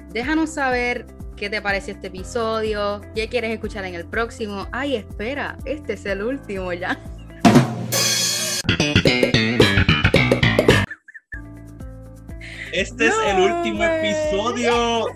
Déjanos 0.10 0.52
saber 0.52 1.06
qué 1.36 1.50
te 1.50 1.62
pareció 1.62 1.94
este 1.94 2.08
episodio, 2.08 3.02
qué 3.16 3.28
quieres 3.28 3.52
escuchar 3.52 3.86
en 3.86 3.96
el 3.96 4.06
próximo. 4.06 4.68
Ay, 4.72 4.96
espera, 4.96 5.58
este 5.66 5.94
es 5.94 6.06
el 6.06 6.24
último 6.24 6.72
ya. 6.74 7.00
Este 12.74 13.08
es 13.08 13.16
el 13.28 13.40
último 13.40 13.84
episodio. 13.84 15.08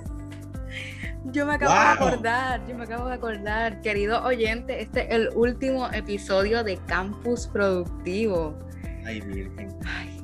Yo 1.32 1.46
me 1.46 1.56
acabo 1.56 1.74
de 1.74 1.80
acordar, 1.80 2.68
yo 2.68 2.76
me 2.76 2.84
acabo 2.84 3.08
de 3.08 3.16
acordar, 3.16 3.82
querido 3.82 4.24
oyente, 4.24 4.82
este 4.82 5.06
es 5.06 5.12
el 5.12 5.30
último 5.36 5.90
episodio 5.92 6.64
de 6.64 6.78
Campus 6.86 7.48
Productivo. 7.48 8.65
Ay, 9.06 9.22
virgen. 9.22 9.78
Ay, 9.86 10.22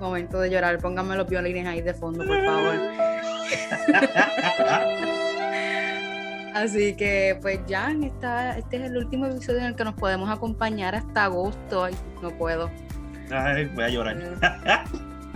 momento 0.00 0.40
de 0.40 0.50
llorar, 0.50 0.78
pónganme 0.78 1.16
los 1.16 1.28
violines 1.28 1.66
ahí 1.66 1.82
de 1.82 1.94
fondo, 1.94 2.24
por 2.24 2.44
favor. 2.44 2.74
Así 6.54 6.94
que, 6.94 7.38
pues 7.40 7.60
ya, 7.66 7.94
esta, 8.02 8.58
este 8.58 8.78
es 8.78 8.90
el 8.90 8.96
último 8.96 9.26
episodio 9.26 9.60
en 9.60 9.66
el 9.66 9.76
que 9.76 9.84
nos 9.84 9.94
podemos 9.94 10.28
acompañar 10.30 10.94
hasta 10.94 11.24
agosto. 11.24 11.84
Ay, 11.84 11.94
no 12.22 12.30
puedo. 12.30 12.70
Ay, 13.30 13.66
voy 13.66 13.84
a 13.84 13.88
llorar. 13.90 14.16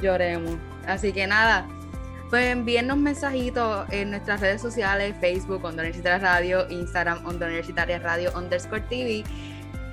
Lloremos. 0.03 0.57
Así 0.87 1.13
que 1.13 1.27
nada, 1.27 1.67
pues 2.29 2.47
envíennos 2.47 2.97
mensajitos 2.97 3.87
en 3.91 4.11
nuestras 4.11 4.41
redes 4.41 4.61
sociales, 4.61 5.15
Facebook, 5.21 5.65
Onda 5.65 5.83
Universitaria 5.83 6.19
Radio, 6.19 6.69
Instagram, 6.71 7.25
Onda 7.27 7.47
Universitaria 7.47 7.99
Radio 7.99 8.33
underscore 8.37 8.83
TV. 8.89 9.25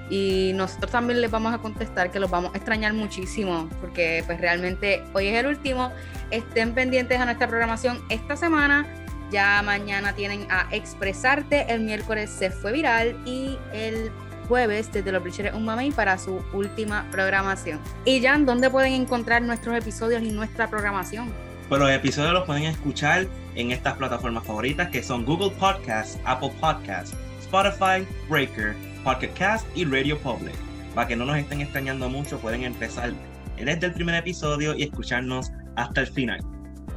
Y 0.10 0.52
nosotros 0.56 0.91
también 0.91 1.22
les 1.22 1.30
vamos 1.30 1.54
a 1.54 1.60
contestar 1.60 2.12
que 2.12 2.19
los 2.19 2.30
vamos 2.30 2.54
a 2.54 2.58
extrañar 2.58 2.93
muchísimo, 2.93 3.69
porque 3.80 4.24
pues 4.26 4.41
realmente 4.41 5.04
hoy 5.13 5.28
es 5.28 5.38
el 5.38 5.48
último. 5.48 5.91
Estén 6.32 6.74
pendientes 6.74 7.19
a 7.19 7.26
nuestra 7.26 7.48
programación 7.48 8.02
esta 8.10 8.36
semana. 8.36 8.88
Ya 9.32 9.62
mañana 9.62 10.13
tienen 10.13 10.48
a 10.50 10.67
Expresarte, 10.72 11.72
el 11.72 11.82
miércoles 11.82 12.32
se 12.32 12.50
fue 12.50 12.72
viral 12.72 13.15
y 13.26 13.58
el 13.74 14.12
jueves 14.48 14.91
desde 14.91 15.12
los 15.12 15.22
Bleachers 15.22 15.54
Un 15.54 15.65
Mamey 15.65 15.91
para 15.91 16.17
su 16.17 16.41
última 16.52 17.06
programación. 17.12 17.80
Y 18.04 18.22
Jan, 18.22 18.48
¿dónde 18.48 18.72
pueden 18.72 18.93
encontrar 18.93 19.43
nuestros 19.43 19.78
episodios 19.78 20.24
y 20.24 20.32
nuestra 20.32 20.67
programación? 20.67 21.32
Pues 21.69 21.80
los 21.80 21.91
episodios 21.91 22.34
los 22.34 22.45
pueden 22.48 22.63
escuchar 22.63 23.28
en 23.54 23.72
estas 23.72 23.93
plataformas 23.93 24.43
favoritas 24.43 24.89
que 24.89 25.04
son 25.04 25.24
Google 25.24 25.52
Podcasts, 25.52 26.17
Apple 26.26 26.52
Podcasts, 26.60 27.15
Spotify, 27.41 28.08
Breaker, 28.28 28.76
Pocket 29.03 29.31
Cast 29.33 29.65
y 29.75 29.85
Radio 29.85 30.17
Public. 30.19 30.55
Para 30.95 31.07
que 31.07 31.15
no 31.15 31.25
nos 31.25 31.38
estén 31.38 31.62
extrañando 31.62 32.09
mucho, 32.09 32.39
pueden 32.39 32.63
empezar 32.63 33.13
desde 33.57 33.85
el 33.85 33.93
primer 33.93 34.15
episodio 34.15 34.75
y 34.75 34.83
escucharnos 34.83 35.51
hasta 35.75 36.01
el 36.01 36.07
final. 36.07 36.39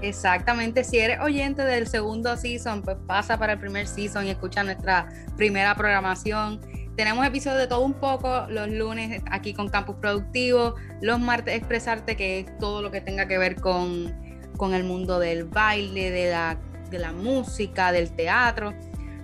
Exactamente, 0.00 0.82
si 0.82 0.98
eres 0.98 1.20
oyente 1.20 1.62
del 1.62 1.86
segundo 1.86 2.36
season, 2.36 2.82
pues 2.82 2.96
pasa 3.06 3.38
para 3.38 3.52
el 3.52 3.60
primer 3.60 3.86
season 3.86 4.26
y 4.26 4.30
escucha 4.30 4.64
nuestra 4.64 5.08
primera 5.36 5.76
programación. 5.76 6.60
Tenemos 6.96 7.24
episodios 7.24 7.60
de 7.60 7.66
todo 7.68 7.80
un 7.80 7.94
poco, 7.94 8.46
los 8.48 8.68
lunes 8.68 9.22
aquí 9.30 9.54
con 9.54 9.68
Campus 9.68 9.96
Productivo, 9.96 10.74
los 11.00 11.20
martes 11.20 11.54
Expresarte, 11.54 12.16
que 12.16 12.40
es 12.40 12.58
todo 12.58 12.82
lo 12.82 12.90
que 12.90 13.00
tenga 13.00 13.28
que 13.28 13.38
ver 13.38 13.56
con, 13.56 14.12
con 14.56 14.74
el 14.74 14.82
mundo 14.82 15.20
del 15.20 15.44
baile, 15.44 16.10
de 16.10 16.30
la, 16.30 16.58
de 16.90 16.98
la 16.98 17.12
música, 17.12 17.92
del 17.92 18.12
teatro. 18.12 18.74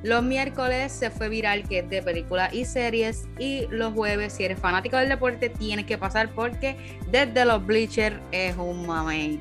Los 0.02 0.22
miércoles 0.22 0.92
se 0.92 1.10
fue 1.10 1.28
viral, 1.28 1.66
que 1.68 1.80
es 1.80 1.90
de 1.90 2.02
películas 2.02 2.52
y 2.52 2.64
series. 2.64 3.26
Y 3.38 3.66
los 3.70 3.92
jueves, 3.94 4.32
si 4.32 4.44
eres 4.44 4.58
fanático 4.58 4.96
del 4.96 5.08
deporte, 5.08 5.48
tienes 5.48 5.86
que 5.86 5.98
pasar 5.98 6.30
porque 6.30 6.76
desde 7.10 7.44
los 7.44 7.64
Bleachers 7.66 8.16
es 8.30 8.56
un 8.56 8.86
mamey. 8.86 9.40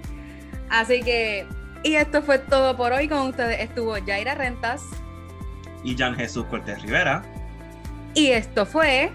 Así 0.69 1.01
que, 1.01 1.45
y 1.83 1.95
esto 1.95 2.21
fue 2.23 2.39
todo 2.39 2.75
por 2.75 2.91
hoy. 2.91 3.07
Con 3.07 3.27
ustedes 3.27 3.59
estuvo 3.61 3.95
Jaira 4.05 4.35
Rentas. 4.35 4.83
Y 5.83 5.95
Jan 5.95 6.15
Jesús 6.15 6.45
Cortés 6.45 6.81
Rivera, 6.81 7.23
Y 8.15 8.27
esto 8.27 8.65
fue 8.65 9.11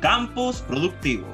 Campus 0.00 0.60
Productivo. 0.62 1.26